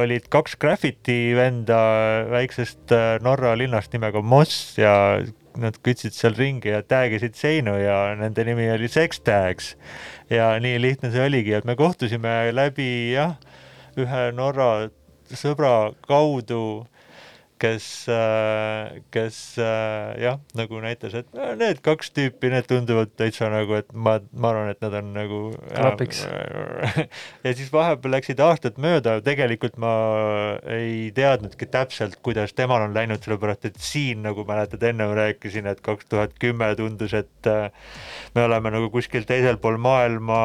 olid 0.00 0.28
kaks 0.32 0.56
graffiti 0.60 1.34
venda 1.36 1.80
väiksest 2.32 2.92
äh, 2.92 3.16
Norra 3.24 3.56
linnast 3.56 3.92
nimega 3.96 4.20
Moss 4.20 4.76
ja 4.80 4.94
nad 5.60 5.76
kütsid 5.84 6.16
seal 6.16 6.36
ringi 6.36 6.72
ja 6.72 6.80
tag'isid 6.84 7.36
seinu 7.36 7.74
ja 7.80 8.14
nende 8.16 8.44
nimi 8.48 8.70
oli 8.72 8.88
Sex 8.88 9.20
Tags. 9.24 9.76
ja 10.28 10.54
nii 10.60 10.80
lihtne 10.80 11.12
see 11.12 11.24
oligi, 11.24 11.56
et 11.56 11.64
me 11.68 11.76
kohtusime 11.76 12.52
läbi 12.52 13.12
jah, 13.16 13.36
ühe 13.96 14.28
Norra 14.36 14.88
sõbra 15.38 15.92
kaudu, 16.06 16.86
kes, 17.62 18.08
äh, 18.10 19.00
kes 19.14 19.36
äh, 19.58 20.18
jah, 20.22 20.40
nagu 20.58 20.80
näitas, 20.82 21.14
et 21.14 21.28
need 21.58 21.78
kaks 21.84 22.10
tüüpi, 22.16 22.50
need 22.50 22.66
tunduvad 22.70 23.12
täitsa 23.18 23.50
nagu, 23.52 23.76
et 23.78 23.92
ma, 23.94 24.16
ma 24.34 24.50
arvan, 24.50 24.72
et 24.72 24.82
nad 24.82 24.96
on 24.98 25.12
nagu 25.14 25.40
klapiks. 25.68 26.24
ja 27.46 27.54
siis 27.54 27.70
vahepeal 27.74 28.16
läksid 28.16 28.42
aastad 28.42 28.80
mööda, 28.82 29.18
tegelikult 29.24 29.78
ma 29.82 29.94
ei 30.74 31.12
teadnudki 31.14 31.68
täpselt, 31.70 32.18
kuidas 32.26 32.56
temal 32.58 32.88
on 32.88 32.96
läinud, 32.96 33.22
sellepärast 33.22 33.70
et 33.70 33.80
siin, 33.82 34.24
nagu 34.26 34.46
mäletad, 34.48 34.82
ennem 34.90 35.14
rääkisin, 35.18 35.70
et 35.70 35.82
kaks 35.86 36.10
tuhat 36.10 36.34
kümme 36.42 36.72
tundus, 36.78 37.14
et 37.14 37.50
äh, 37.50 37.70
me 38.34 38.46
oleme 38.48 38.74
nagu 38.74 38.90
kuskil 38.92 39.28
teisel 39.28 39.60
pool 39.62 39.78
maailma, 39.82 40.42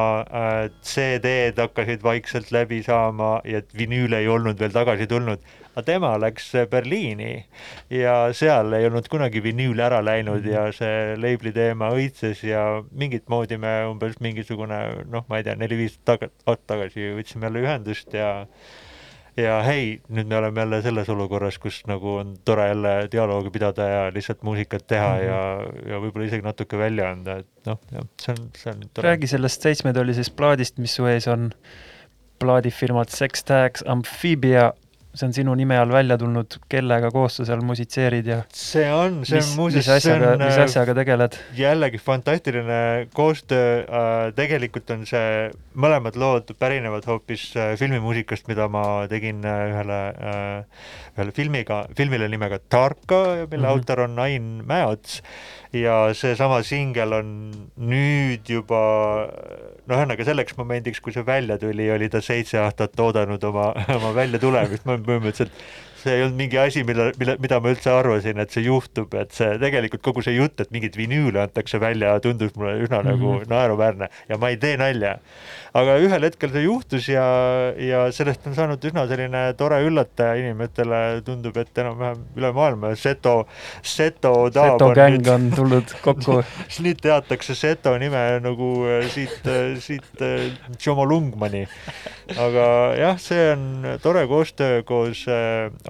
CD-d 0.86 1.58
hakkasid 1.66 2.04
vaikselt 2.06 2.52
läbi 2.54 2.84
saama 2.86 3.40
ja 3.48 3.64
vinüül 3.78 4.14
ei 4.18 4.28
olnud 4.30 4.60
veel 4.62 4.76
tagasi 4.76 5.08
tulnud 5.10 5.42
aga 5.78 5.86
tema 5.86 6.16
läks 6.18 6.50
Berliini 6.72 7.46
ja 7.94 8.16
seal 8.34 8.74
ei 8.74 8.88
olnud 8.90 9.06
kunagi 9.14 9.44
vinüül 9.46 9.78
ära 9.86 10.00
läinud 10.02 10.46
ja 10.50 10.66
see 10.74 11.14
label'i 11.22 11.54
teema 11.54 11.92
õitses 11.94 12.42
ja 12.48 12.82
mingit 12.90 13.28
moodi 13.30 13.60
me 13.62 13.84
umbes 13.86 14.18
mingisugune 14.24 14.80
noh, 15.06 15.26
ma 15.30 15.38
ei 15.38 15.46
tea, 15.46 15.54
neli-viis 15.60 16.00
aastat 16.08 16.64
tagasi 16.66 17.12
võtsime 17.20 17.46
jälle 17.46 17.62
ühendust 17.68 18.18
ja 18.18 18.32
ja 19.38 19.60
hei, 19.62 20.00
nüüd 20.10 20.32
me 20.32 20.40
oleme 20.40 20.64
jälle 20.64 20.80
selles 20.82 21.12
olukorras, 21.14 21.60
kus 21.62 21.84
nagu 21.86 22.16
on 22.24 22.34
tore 22.46 22.72
jälle 22.72 22.96
dialoogi 23.14 23.54
pidada 23.54 23.86
ja 23.92 24.02
lihtsalt 24.14 24.42
muusikat 24.42 24.88
teha 24.88 25.12
mm 25.14 25.20
-hmm. 25.20 25.28
ja, 25.28 25.92
ja 25.94 26.02
võib-olla 26.02 26.26
isegi 26.26 26.48
natuke 26.48 26.78
välja 26.78 27.12
anda, 27.12 27.38
et 27.46 27.70
noh, 27.70 27.78
jah, 27.94 28.10
see 28.18 28.34
on, 28.34 28.50
see 28.58 28.74
on 28.74 28.82
tore. 28.90 29.12
räägi 29.12 29.30
sellest 29.30 29.62
seitsmetollisest 29.62 30.36
plaadist, 30.36 30.82
mis 30.82 30.98
su 30.98 31.06
ees 31.06 31.28
on, 31.28 31.52
plaadifirmad 32.40 33.14
Sex 33.14 33.44
Tags, 33.44 33.84
Amphibia 33.86 34.72
see 35.18 35.28
on 35.28 35.34
sinu 35.36 35.56
nime 35.58 35.78
all 35.80 35.92
välja 35.94 36.18
tulnud, 36.20 36.60
kellega 36.72 37.12
koos 37.14 37.40
sa 37.40 37.48
seal 37.48 37.64
musitseerid 37.66 38.30
ja 38.30 38.40
see 38.54 38.86
on, 38.94 39.22
see 39.28 39.42
on 39.42 39.50
muuseas, 39.58 39.88
mis 39.88 39.92
asjaga, 39.98 40.34
mis 40.42 40.60
asjaga 40.64 40.96
tegeled? 40.98 41.38
jällegi 41.58 42.02
fantastiline 42.02 42.80
koostöö 43.18 43.82
äh,, 43.82 44.16
tegelikult 44.38 44.94
on 44.96 45.06
see, 45.10 45.50
mõlemad 45.78 46.20
lood 46.20 46.54
pärinevad 46.60 47.08
hoopis 47.10 47.50
äh, 47.58 47.74
filmimuusikast, 47.80 48.48
mida 48.52 48.70
ma 48.72 48.84
tegin 49.12 49.44
äh, 49.46 49.64
ühele 49.74 50.02
äh,, 50.14 50.88
ühele 51.18 51.36
filmiga, 51.36 51.84
filmile 51.98 52.30
nimega 52.32 52.60
Tarka, 52.70 53.24
mille 53.46 53.48
mm 53.48 53.64
-hmm. 53.64 53.70
autor 53.74 54.06
on 54.06 54.20
Ain 54.20 54.50
Mäeots 54.66 55.22
ja 55.82 55.98
seesama 56.18 56.62
singel 56.66 57.14
on 57.20 57.32
nüüd 57.78 58.48
juba 58.50 58.82
noh, 59.28 59.96
ühesõnaga 59.96 60.28
selleks 60.28 60.58
momendiks, 60.60 61.02
kui 61.04 61.16
see 61.16 61.26
välja 61.28 61.58
tuli, 61.62 61.90
oli 61.94 62.10
ta 62.12 62.22
seitse 62.24 62.60
aastat 62.62 63.00
oodanud 63.00 63.44
oma, 63.50 63.72
oma 63.98 64.14
väljatulemist, 64.18 64.88
ma 64.90 64.98
põhimõtteliselt 64.98 65.54
see 66.08 66.16
ei 66.18 66.26
olnud 66.26 66.40
mingi 66.40 66.60
asi, 66.62 66.84
mille, 66.88 67.10
mille, 67.20 67.38
mida 67.44 67.60
ma 67.64 67.74
üldse 67.76 67.92
arvasin, 67.94 68.40
et 68.44 68.56
see 68.56 68.66
juhtub, 68.66 69.14
et 69.20 69.36
see 69.36 69.58
tegelikult 69.62 70.06
kogu 70.08 70.24
see 70.26 70.38
jutt, 70.38 70.64
et 70.64 70.74
mingeid 70.74 70.98
vinüüle 70.98 71.44
antakse 71.44 71.82
välja, 71.84 72.16
tundus 72.24 72.56
mulle 72.56 72.78
üsna 72.86 73.02
mm 73.02 73.08
-hmm. 73.08 73.12
nagu 73.12 73.34
mhm. 73.36 73.50
naeruväärne 73.54 74.10
ja 74.30 74.38
ma 74.42 74.50
ei 74.50 74.58
tee 74.58 74.78
nalja. 74.80 75.18
aga 75.78 75.98
ühel 76.02 76.24
hetkel 76.26 76.50
see 76.50 76.64
juhtus 76.64 77.08
ja, 77.10 77.26
ja 77.78 78.08
sellest 78.12 78.48
on 78.48 78.56
saanud 78.56 78.86
üsna 78.90 79.06
selline 79.08 79.54
tore 79.58 79.78
üllataja 79.86 80.40
inimestele, 80.40 81.22
tundub, 81.26 81.58
et 81.58 81.78
enam-vähem 81.78 82.24
üle 82.40 82.52
maailma 82.54 82.96
Seto, 82.96 83.48
Seto 83.84 84.50
taab 84.50 84.80
Seto 84.80 84.94
gäng 84.98 85.28
on 85.30 85.52
tulnud 85.54 85.94
kokku 86.02 86.42
nüüd 86.88 87.02
teatakse 87.04 87.56
Seto 87.56 87.94
nime 88.00 88.24
nagu 88.44 88.70
äh, 88.88 89.08
siit, 89.12 89.46
äh, 89.48 89.76
siit 89.84 90.22
äh, 90.24 90.50
Tšomolungmani. 90.78 91.66
aga 92.38 92.66
jah, 92.98 93.20
see 93.22 93.52
on 93.54 93.86
tore 94.04 94.26
koostöö 94.28 94.82
koos 94.88 95.24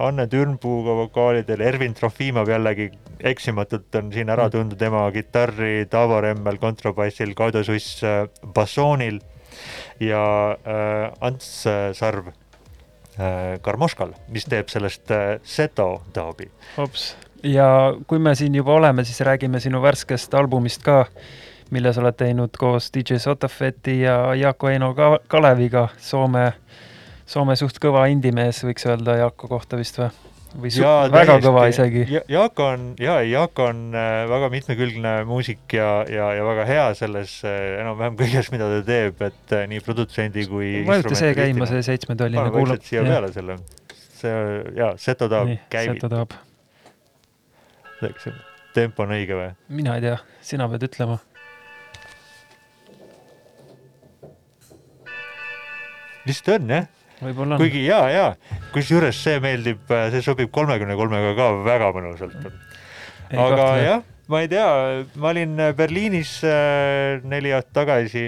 Anne 0.07 0.27
Türnpuuga 0.31 0.95
vokaalidel, 0.95 1.61
Ervin 1.61 1.93
Trofimov 1.93 2.49
jällegi 2.49 2.89
eksimatult 3.19 3.95
on 3.95 4.11
siin 4.13 4.29
ära 4.29 4.47
mm. 4.47 4.55
tundnud, 4.55 4.79
tema 4.79 5.05
kitarri, 5.11 5.87
Taavo 5.89 6.21
Remmel 6.21 6.59
kontrabassil, 6.61 7.33
Kaido 7.37 7.63
Suss 7.63 8.03
äh, 8.03 8.25
bassoonil 8.53 9.19
ja 9.99 10.23
äh, 10.51 11.11
Ants 11.21 11.65
äh, 11.67 11.93
Sarv 11.93 12.27
äh, 12.27 13.59
Karmoškal, 13.61 14.13
mis 14.29 14.45
teeb 14.45 14.69
sellest 14.69 15.11
äh, 15.11 15.39
seto 15.43 16.03
taabi. 16.13 16.51
hops, 16.77 17.15
ja 17.43 17.93
kui 18.07 18.19
me 18.19 18.35
siin 18.35 18.55
juba 18.55 18.73
oleme, 18.73 19.03
siis 19.05 19.21
räägime 19.25 19.59
sinu 19.59 19.81
värskest 19.81 20.33
albumist 20.33 20.83
ka, 20.83 21.05
mille 21.71 21.93
sa 21.93 22.01
oled 22.01 22.17
teinud 22.17 22.57
koos 22.59 22.91
DJ 22.93 23.19
Sotafeti 23.19 24.01
ja 24.01 24.35
Jaako 24.35 24.69
Eino 24.69 24.93
Kaleviga, 25.27 25.87
Soome 25.97 26.51
Soome 27.27 27.57
suht 27.59 27.75
kõva 27.83 28.05
indimees, 28.07 28.61
võiks 28.63 28.85
öelda 28.87 29.17
Jaako 29.19 29.49
kohta 29.51 29.79
vist 29.79 29.99
või? 29.99 30.07
või 30.55 30.71
su-, 30.71 30.83
väga 30.83 31.11
täiesti. 31.11 31.43
kõva 31.43 31.65
isegi 31.71 32.03
ja,. 32.07 32.21
Jaako 32.31 32.67
on, 32.73 32.85
jaa, 33.01 33.19
Jaako 33.27 33.65
on 33.73 33.81
äh, 33.97 34.21
väga 34.31 34.49
mitmekülgne 34.53 35.13
muusik 35.27 35.75
ja, 35.75 35.89
ja, 36.07 36.29
ja 36.37 36.45
väga 36.47 36.65
hea 36.69 36.85
selles 36.97 37.35
äh, 37.43 37.57
enam-vähem 37.81 38.17
kõiges, 38.21 38.51
mida 38.53 38.69
ta 38.71 38.79
teeb, 38.87 39.21
et 39.27 39.55
äh, 39.57 39.67
nii 39.73 39.83
produtsendi 39.85 40.47
kui 40.49 40.71
vajuta 40.87 41.19
see 41.19 41.35
käima, 41.37 41.67
see 41.69 41.83
seitsmetolline 41.89 42.47
kuulab. 42.55 42.83
siia 42.87 43.03
ja. 43.03 43.11
peale 43.11 43.31
selle. 43.35 43.59
see, 44.07 44.33
jaa, 44.79 44.93
Seto 45.01 45.29
tahab 45.31 45.51
käivit-. 45.73 45.99
Seto 45.99 46.13
tahab. 46.15 46.37
eks 48.07 48.29
see 48.29 48.37
tempo 48.77 49.03
on 49.03 49.15
õige 49.17 49.35
või? 49.35 49.49
mina 49.81 49.99
ei 49.99 50.07
tea, 50.07 50.19
sina 50.41 50.69
pead 50.71 50.87
ütlema. 50.87 51.19
vist 56.27 56.55
on, 56.55 56.71
jah 56.71 56.93
kuigi 57.19 57.85
ja, 57.87 58.01
ja 58.13 58.25
kusjuures 58.73 59.17
see 59.23 59.39
meeldib, 59.43 59.85
see 60.13 60.21
sobib 60.25 60.51
kolmekümne 60.53 60.97
kolmega 60.99 61.33
ka 61.37 61.47
väga 61.65 61.93
mõnusalt. 61.95 62.35
aga 63.31 63.47
kahtle. 63.55 63.85
jah, 63.85 64.03
ma 64.29 64.41
ei 64.43 64.51
tea, 64.51 64.67
ma 65.17 65.31
olin 65.33 65.55
Berliinis 65.77 66.37
äh, 66.45 67.23
neli 67.25 67.55
aastat 67.55 67.73
tagasi 67.81 68.27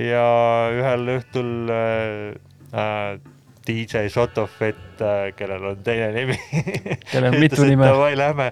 ja 0.00 0.26
ühel 0.74 1.14
õhtul 1.18 1.70
äh, 1.70 2.34
äh 2.74 3.32
DJ 3.64 4.10
Sotofett 4.12 5.00
äh,, 5.00 5.30
kellel 5.38 5.62
on 5.70 5.78
teine 5.84 6.10
nimi 6.12 6.34
kellel 7.10 7.30
on 7.30 7.40
mitu 7.40 7.64
nime. 7.64 7.88
Lähme, 8.18 8.50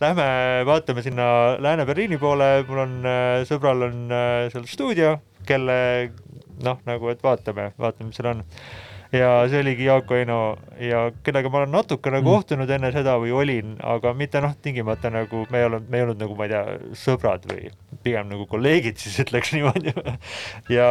lähme 0.00 0.28
vaatame 0.64 1.02
sinna 1.04 1.58
Lääne-Berliini 1.60 2.16
poole, 2.22 2.64
mul 2.68 2.80
on 2.86 2.94
äh,, 3.04 3.42
sõbral 3.50 3.90
on 3.90 4.06
äh, 4.08 4.46
seal 4.54 4.64
stuudio, 4.70 5.18
kelle 5.44 5.76
noh, 6.64 6.80
nagu, 6.88 7.10
et 7.12 7.20
vaatame, 7.22 7.72
vaatame, 7.76 8.08
mis 8.08 8.16
seal 8.16 8.30
on 8.32 8.40
ja 9.12 9.30
see 9.48 9.62
oligi 9.62 9.86
Jaak 9.86 10.10
Oino 10.12 10.38
ja 10.80 11.06
kellega 11.24 11.48
ma 11.48 11.62
olen 11.62 11.72
natukene 11.72 12.20
mm. 12.20 12.28
kohtunud 12.28 12.70
enne 12.70 12.90
seda 12.92 13.14
või 13.20 13.32
olin, 13.32 13.76
aga 13.80 14.12
mitte 14.16 14.42
noh, 14.44 14.52
tingimata 14.62 15.10
nagu 15.12 15.44
me 15.52 15.62
ei 15.62 15.68
olnud, 15.68 15.86
me 15.88 16.00
ei 16.00 16.04
olnud 16.04 16.20
nagu 16.20 16.36
ma 16.36 16.48
ei 16.48 16.52
tea, 16.52 16.64
sõbrad 16.98 17.46
või 17.48 17.70
pigem 18.04 18.28
nagu 18.30 18.44
kolleegid 18.50 19.00
siis 19.00 19.16
ütleks 19.24 19.52
niimoodi 19.56 19.94
ja 20.72 20.88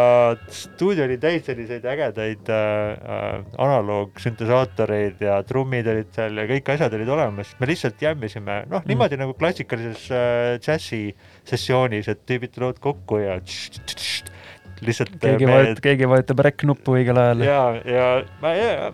stuudio 0.50 1.06
oli 1.06 1.20
täis 1.22 1.46
selliseid 1.48 1.86
ägedaid 1.88 2.50
äh, 2.54 3.46
analoogsüntesaatoreid 3.68 5.22
ja 5.28 5.38
trummid 5.48 5.90
olid 5.94 6.10
seal 6.18 6.42
ja 6.42 6.48
kõik 6.50 6.74
asjad 6.74 6.98
olid 6.98 7.14
olemas, 7.14 7.54
me 7.62 7.70
lihtsalt 7.70 8.02
jämmisime 8.02 8.64
noh 8.66 8.82
mm., 8.82 8.90
niimoodi 8.90 9.22
nagu 9.22 9.38
klassikalises 9.38 10.10
äh, 10.10 10.56
džässi 10.64 11.04
sessioonis, 11.48 12.10
et 12.12 12.26
tüübid 12.28 12.56
tulevad 12.56 12.82
kokku 12.82 13.22
ja 13.22 13.38
tš, 13.46 13.78
tš, 13.78 14.02
tš, 14.02 14.37
lihtsalt 14.86 15.14
keegi 15.22 15.46
me... 15.46 15.54
vajutab, 15.54 15.84
keegi 15.84 16.10
vajutab 16.10 16.42
rec-nuppu 16.48 16.98
õigel 17.00 17.22
ajal. 17.22 17.46
ja, 17.48 17.62
ja 17.86 18.10
ma 18.42 18.56
ei 18.56 18.66
tea 18.66 18.92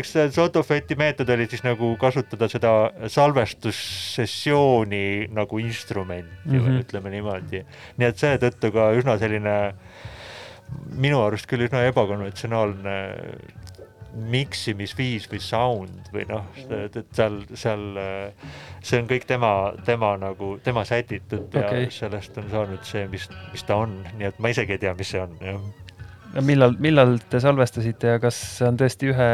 eks 0.00 0.12
see 0.14 0.30
Sotofeti 0.34 0.96
meetod 0.98 1.28
oli 1.30 1.46
siis 1.50 1.62
nagu 1.64 1.96
kasutada 2.00 2.48
seda 2.50 2.72
salvestussessiooni 3.10 5.28
nagu 5.34 5.58
instrumenti 5.62 6.50
mm, 6.50 6.58
-hmm. 6.58 6.80
ütleme 6.82 7.08
niimoodi. 7.14 7.64
nii 7.98 8.08
et 8.08 8.18
seetõttu 8.18 8.72
ka 8.74 8.82
üsna 8.98 9.14
selline 9.22 9.54
minu 10.98 11.22
arust 11.22 11.46
küll 11.50 11.62
üsna 11.66 11.80
ebakonventsionaalne 11.90 12.96
miksimisviis 14.14 15.28
või 15.30 15.40
sound 15.42 16.10
või 16.14 16.26
noh, 16.28 16.46
et 16.70 16.98
seal, 17.16 17.40
seal 17.58 17.86
see 18.80 19.00
on 19.02 19.08
kõik 19.10 19.26
tema, 19.28 19.52
tema 19.86 20.14
nagu, 20.20 20.54
tema 20.64 20.84
sätitud 20.88 21.48
okay. 21.50 21.86
ja 21.88 21.94
sellest 21.94 22.38
on 22.38 22.50
saanud 22.52 22.84
see, 22.86 23.08
mis, 23.10 23.28
mis 23.52 23.66
ta 23.66 23.82
on, 23.84 23.98
nii 24.18 24.30
et 24.30 24.38
ma 24.42 24.54
isegi 24.54 24.76
ei 24.76 24.84
tea, 24.86 24.94
mis 24.98 25.14
see 25.14 25.24
on, 25.24 25.34
jah 25.42 25.83
millal, 26.42 26.74
millal 26.82 27.14
te 27.30 27.38
salvestasite 27.42 28.14
ja 28.14 28.20
kas 28.22 28.36
see 28.56 28.66
on 28.66 28.78
tõesti 28.80 29.10
ühe, 29.12 29.28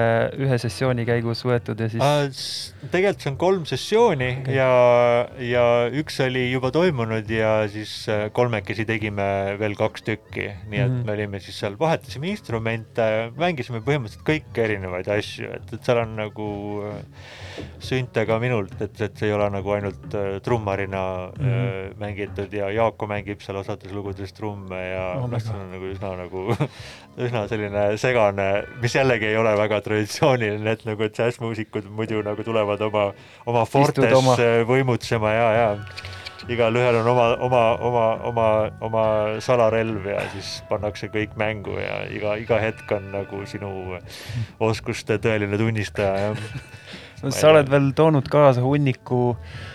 ühe 0.44 0.58
sessiooni 0.60 1.06
käigus 1.08 1.42
võetud 1.46 1.80
ja 1.80 1.88
siis 1.92 2.02
äh,? 2.04 2.88
tegelikult 2.92 3.24
see 3.24 3.30
on 3.32 3.38
kolm 3.40 3.66
sessiooni 3.68 4.30
okay. 4.40 4.56
ja, 4.56 4.68
ja 5.44 5.64
üks 6.00 6.18
oli 6.24 6.46
juba 6.50 6.72
toimunud 6.74 7.30
ja 7.32 7.52
siis 7.72 7.94
äh, 8.12 8.26
kolmekesi 8.36 8.84
tegime 8.88 9.56
veel 9.60 9.76
kaks 9.78 10.04
tükki, 10.06 10.48
nii 10.68 10.82
et 10.82 10.90
mm 10.90 10.98
-hmm. 10.98 11.06
me 11.06 11.16
olime 11.16 11.40
siis 11.40 11.60
seal, 11.62 11.78
vahetasime 11.80 12.32
instrumente, 12.34 13.06
mängisime 13.38 13.80
põhimõtteliselt 13.86 14.26
kõiki 14.26 14.64
erinevaid 14.64 15.08
asju, 15.16 15.52
et, 15.56 15.72
et 15.72 15.84
seal 15.84 16.02
on 16.04 16.16
nagu 16.18 16.50
äh, 16.90 17.00
sünte 17.80 18.26
ka 18.26 18.38
minult, 18.42 18.76
et, 18.80 19.00
et 19.00 19.16
see 19.16 19.30
ei 19.30 19.36
ole 19.36 19.48
nagu 19.52 19.76
ainult 19.76 20.18
trummarina 20.44 21.04
mm 21.32 21.46
-hmm. 21.46 21.98
mängitud 22.00 22.52
ja 22.52 22.70
Jaako 22.70 23.06
mängib 23.06 23.40
seal 23.40 23.56
osades 23.56 23.92
lugudes 23.92 24.32
trumme 24.32 24.80
ja 24.80 25.14
noh, 25.20 25.40
see 25.40 25.56
on 25.56 25.70
nagu 25.72 25.92
üsna 25.94 26.16
nagu 26.16 26.46
üsna 27.20 27.44
selline 27.50 27.84
segane, 28.00 28.46
mis 28.82 28.94
jällegi 28.94 29.28
ei 29.30 29.36
ole 29.36 29.52
väga 29.58 29.80
traditsiooniline, 29.84 30.76
et 30.76 30.86
nagu 30.88 31.08
džässmuusikud 31.08 31.88
muidu 31.96 32.22
nagu 32.26 32.44
tulevad 32.46 32.80
oma, 32.86 33.10
oma 33.50 33.66
fortes 33.68 34.14
oma. 34.16 34.36
võimutsema 34.68 35.32
ja, 35.34 35.48
ja 35.56 35.68
igalühel 36.50 37.00
on 37.02 37.10
oma, 37.12 37.26
oma, 37.46 37.64
oma, 37.88 38.04
oma, 38.30 38.46
oma 38.86 39.04
salarelv 39.44 40.06
ja 40.08 40.22
siis 40.34 40.60
pannakse 40.70 41.10
kõik 41.12 41.34
mängu 41.40 41.76
ja 41.80 42.04
iga, 42.10 42.36
iga 42.40 42.60
hetk 42.62 42.94
on 42.96 43.10
nagu 43.14 43.42
sinu 43.50 43.98
oskuste 44.60 45.20
tõeline 45.22 45.60
tunnistaja, 45.60 46.30
jah. 46.30 46.48
sa 47.36 47.52
oled 47.52 47.68
veel 47.70 47.92
toonud 47.96 48.30
kaasa 48.32 48.64
hunniku 48.64 49.34
äh, 49.34 49.68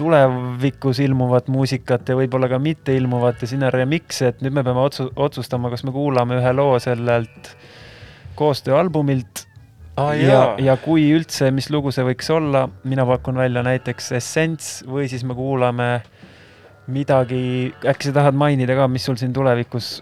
tulevikus 0.00 1.00
ilmuvat 1.04 1.50
muusikat 1.52 2.08
ja 2.08 2.16
võib-olla 2.18 2.48
ka 2.50 2.58
mitte 2.62 2.94
ilmuvat 2.96 3.44
ja 3.44 3.50
sinna 3.50 3.70
remix'e, 3.74 4.32
et 4.32 4.42
nüüd 4.44 4.56
me 4.56 4.64
peame 4.66 4.82
otsu-, 4.82 5.10
otsustama, 5.20 5.70
kas 5.72 5.84
me 5.84 5.94
kuulame 5.94 6.40
ühe 6.40 6.52
loo 6.56 6.78
sellelt 6.82 7.54
koostööalbumilt. 8.40 9.46
Ah, 10.00 10.14
ja, 10.16 10.42
ja 10.62 10.76
kui 10.80 11.10
üldse, 11.12 11.50
mis 11.52 11.68
lugu 11.72 11.92
see 11.92 12.06
võiks 12.06 12.30
olla, 12.32 12.64
mina 12.88 13.04
pakun 13.08 13.36
välja 13.40 13.60
näiteks 13.66 14.12
Essence 14.16 14.86
või 14.88 15.10
siis 15.12 15.26
me 15.28 15.36
kuulame 15.36 15.90
midagi, 16.90 17.74
äkki 17.84 18.08
sa 18.08 18.16
tahad 18.22 18.38
mainida 18.38 18.78
ka, 18.78 18.88
mis 18.88 19.04
sul 19.06 19.18
siin 19.20 19.34
tulevikus 19.36 19.98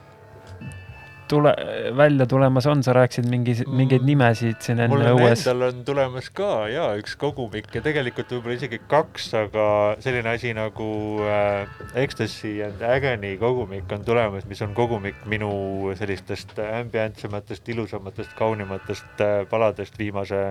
tule, 1.28 1.52
välja 1.96 2.26
tulemas 2.26 2.66
on, 2.66 2.82
sa 2.82 2.94
rääkisid 2.96 3.28
mingi, 3.30 3.54
mingeid 3.66 4.02
mm. 4.02 4.08
nimesid 4.08 4.60
siin 4.64 4.82
enne 4.84 5.12
õues. 5.12 5.18
mul 5.18 5.34
endal 5.34 5.64
on 5.68 5.82
tulemas 5.86 6.30
ka 6.34 6.50
ja 6.72 6.88
üks 6.98 7.16
kogumik 7.20 7.70
ja 7.74 7.82
tegelikult 7.84 8.32
võib-olla 8.34 8.58
isegi 8.58 8.80
kaks, 8.90 9.28
aga 9.42 9.66
selline 10.04 10.32
asi 10.34 10.52
nagu 10.56 10.88
äh, 11.24 11.80
Ecstasy 11.98 12.58
and 12.64 12.82
Agony 12.84 13.34
kogumik 13.40 13.90
on 13.94 14.06
tulemas, 14.06 14.46
mis 14.50 14.62
on 14.64 14.74
kogumik 14.76 15.20
minu 15.30 15.50
sellistest 15.98 16.56
ambientsematest, 16.62 17.68
ilusamatest, 17.74 18.34
kaunimatest 18.38 19.24
äh, 19.24 19.42
paladest 19.50 19.98
viimase 20.00 20.42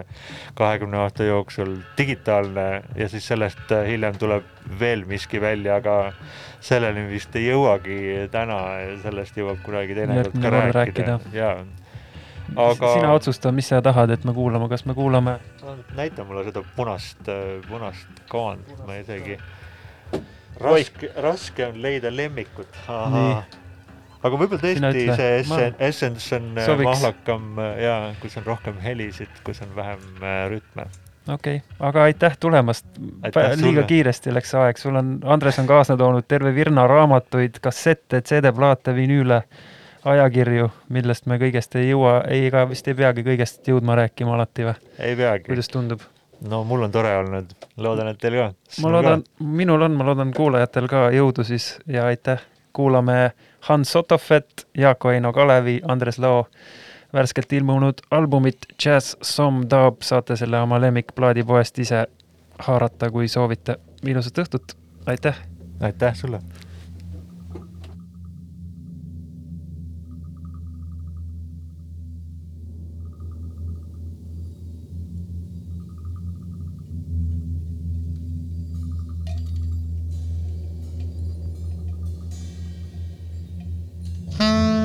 kahekümne 0.57 1.03
aasta 1.05 1.27
jooksul, 1.27 1.77
digitaalne 1.97 2.67
ja 2.95 3.09
siis 3.11 3.27
sellest 3.27 3.71
äh, 3.71 3.87
hiljem 3.91 4.17
tuleb 4.21 4.56
veel 4.79 5.05
miski 5.07 5.41
välja, 5.41 5.79
aga 5.81 5.97
selleni 6.59 7.07
vist 7.11 7.35
ei 7.35 7.49
jõuagi 7.49 8.29
täna, 8.33 8.61
sellest 9.03 9.37
jõuab 9.37 9.59
kunagi 9.65 9.97
teinekord 9.97 10.39
ka 10.41 10.53
rääkida, 10.53 10.79
rääkida.. 10.79 11.19
jaa 11.35 11.59
aga. 12.55 12.93
sina 12.93 13.13
otsusta, 13.13 13.51
mis 13.51 13.69
sa 13.69 13.81
tahad, 13.83 14.11
et 14.13 14.25
me 14.27 14.33
kuulame, 14.33 14.69
kas 14.71 14.85
me 14.85 14.95
kuulame? 14.97 15.37
näita 15.95 16.23
mulle 16.27 16.45
seda 16.47 16.63
punast, 16.75 17.31
punast 17.67 18.21
kaant, 18.31 18.69
ma 18.87 18.99
isegi. 19.01 19.37
raske, 20.61 21.11
raske 21.23 21.67
on 21.67 21.81
leida 21.81 22.11
lemmikut. 22.13 22.79
aga 22.87 24.33
võib-olla 24.33 24.61
tõesti 24.61 25.03
see 25.15 25.33
Essence, 25.41 25.73
Essence 25.79 26.39
on 26.39 26.53
äh, 26.57 26.65
Sobiks. 26.65 26.87
mahlakam 26.89 27.59
äh, 27.61 27.83
ja 27.83 27.97
kus 28.21 28.37
on 28.39 28.47
rohkem 28.47 28.79
helisid, 28.83 29.43
kus 29.45 29.61
on 29.65 29.75
vähem 29.77 30.07
äh, 30.21 30.39
rütme 30.51 30.87
okei 31.33 31.55
okay., 31.55 31.77
aga 31.79 32.03
aitäh 32.03 32.37
tulemast. 32.39 32.85
liiga 33.61 33.83
kiiresti 33.83 34.33
läks 34.33 34.53
aeg, 34.55 34.77
sul 34.77 34.95
on, 34.95 35.17
Andres 35.25 35.59
on 35.59 35.67
kaasa 35.67 35.97
toonud 35.97 36.27
terve 36.27 36.53
virna 36.55 36.87
raamatuid, 36.87 37.59
kassette, 37.61 38.21
CD-plaate, 38.21 38.95
vinüüle, 38.95 39.41
ajakirju, 40.05 40.69
millest 40.93 41.25
me 41.25 41.39
kõigest 41.41 41.75
ei 41.79 41.89
jõua, 41.89 42.19
ei, 42.27 42.47
ega 42.47 42.67
vist 42.69 42.87
ei 42.87 42.95
peagi 42.95 43.25
kõigest 43.27 43.67
jõudma 43.67 43.97
rääkima 43.99 44.35
alati 44.37 44.69
või? 44.69 44.77
ei 44.99 45.15
peagi. 45.15 45.49
kuidas 45.49 45.71
tundub? 45.73 46.05
no 46.49 46.63
mul 46.63 46.85
on 46.87 46.91
tore 46.91 47.15
olnud, 47.17 47.53
loodan, 47.77 48.11
et 48.13 48.21
teil 48.21 48.39
ka. 48.39 48.51
ma 48.83 48.93
loodan, 48.97 49.25
minul 49.39 49.87
on, 49.89 49.97
ma 49.97 50.11
loodan 50.11 50.33
kuulajatel 50.35 50.89
ka 50.91 51.07
jõudu 51.15 51.45
siis 51.47 51.75
ja 51.87 52.05
aitäh. 52.05 52.43
kuulame 52.73 53.31
Hans 53.67 53.95
Otofet, 53.95 54.67
Jaak 54.77 55.03
Vaino 55.03 55.33
Kalevi, 55.33 55.81
Andres 55.83 56.19
Lao 56.19 56.45
värskelt 57.17 57.53
ilmunud 57.53 57.93
albumit 58.11 58.57
Jazz 58.85 59.15
Some 59.21 59.65
Dub 59.69 60.01
saate 60.01 60.35
selle 60.35 60.59
oma 60.61 60.81
lemmikplaadipoest 60.81 61.79
ise 61.79 62.05
haarata, 62.59 63.11
kui 63.11 63.27
soovite. 63.27 63.77
ilusat 64.05 64.37
õhtut, 64.45 64.77
aitäh! 65.05 65.41
aitäh 65.81 66.15
sulle! 66.15 66.41
Mm-hmm. 84.39 84.76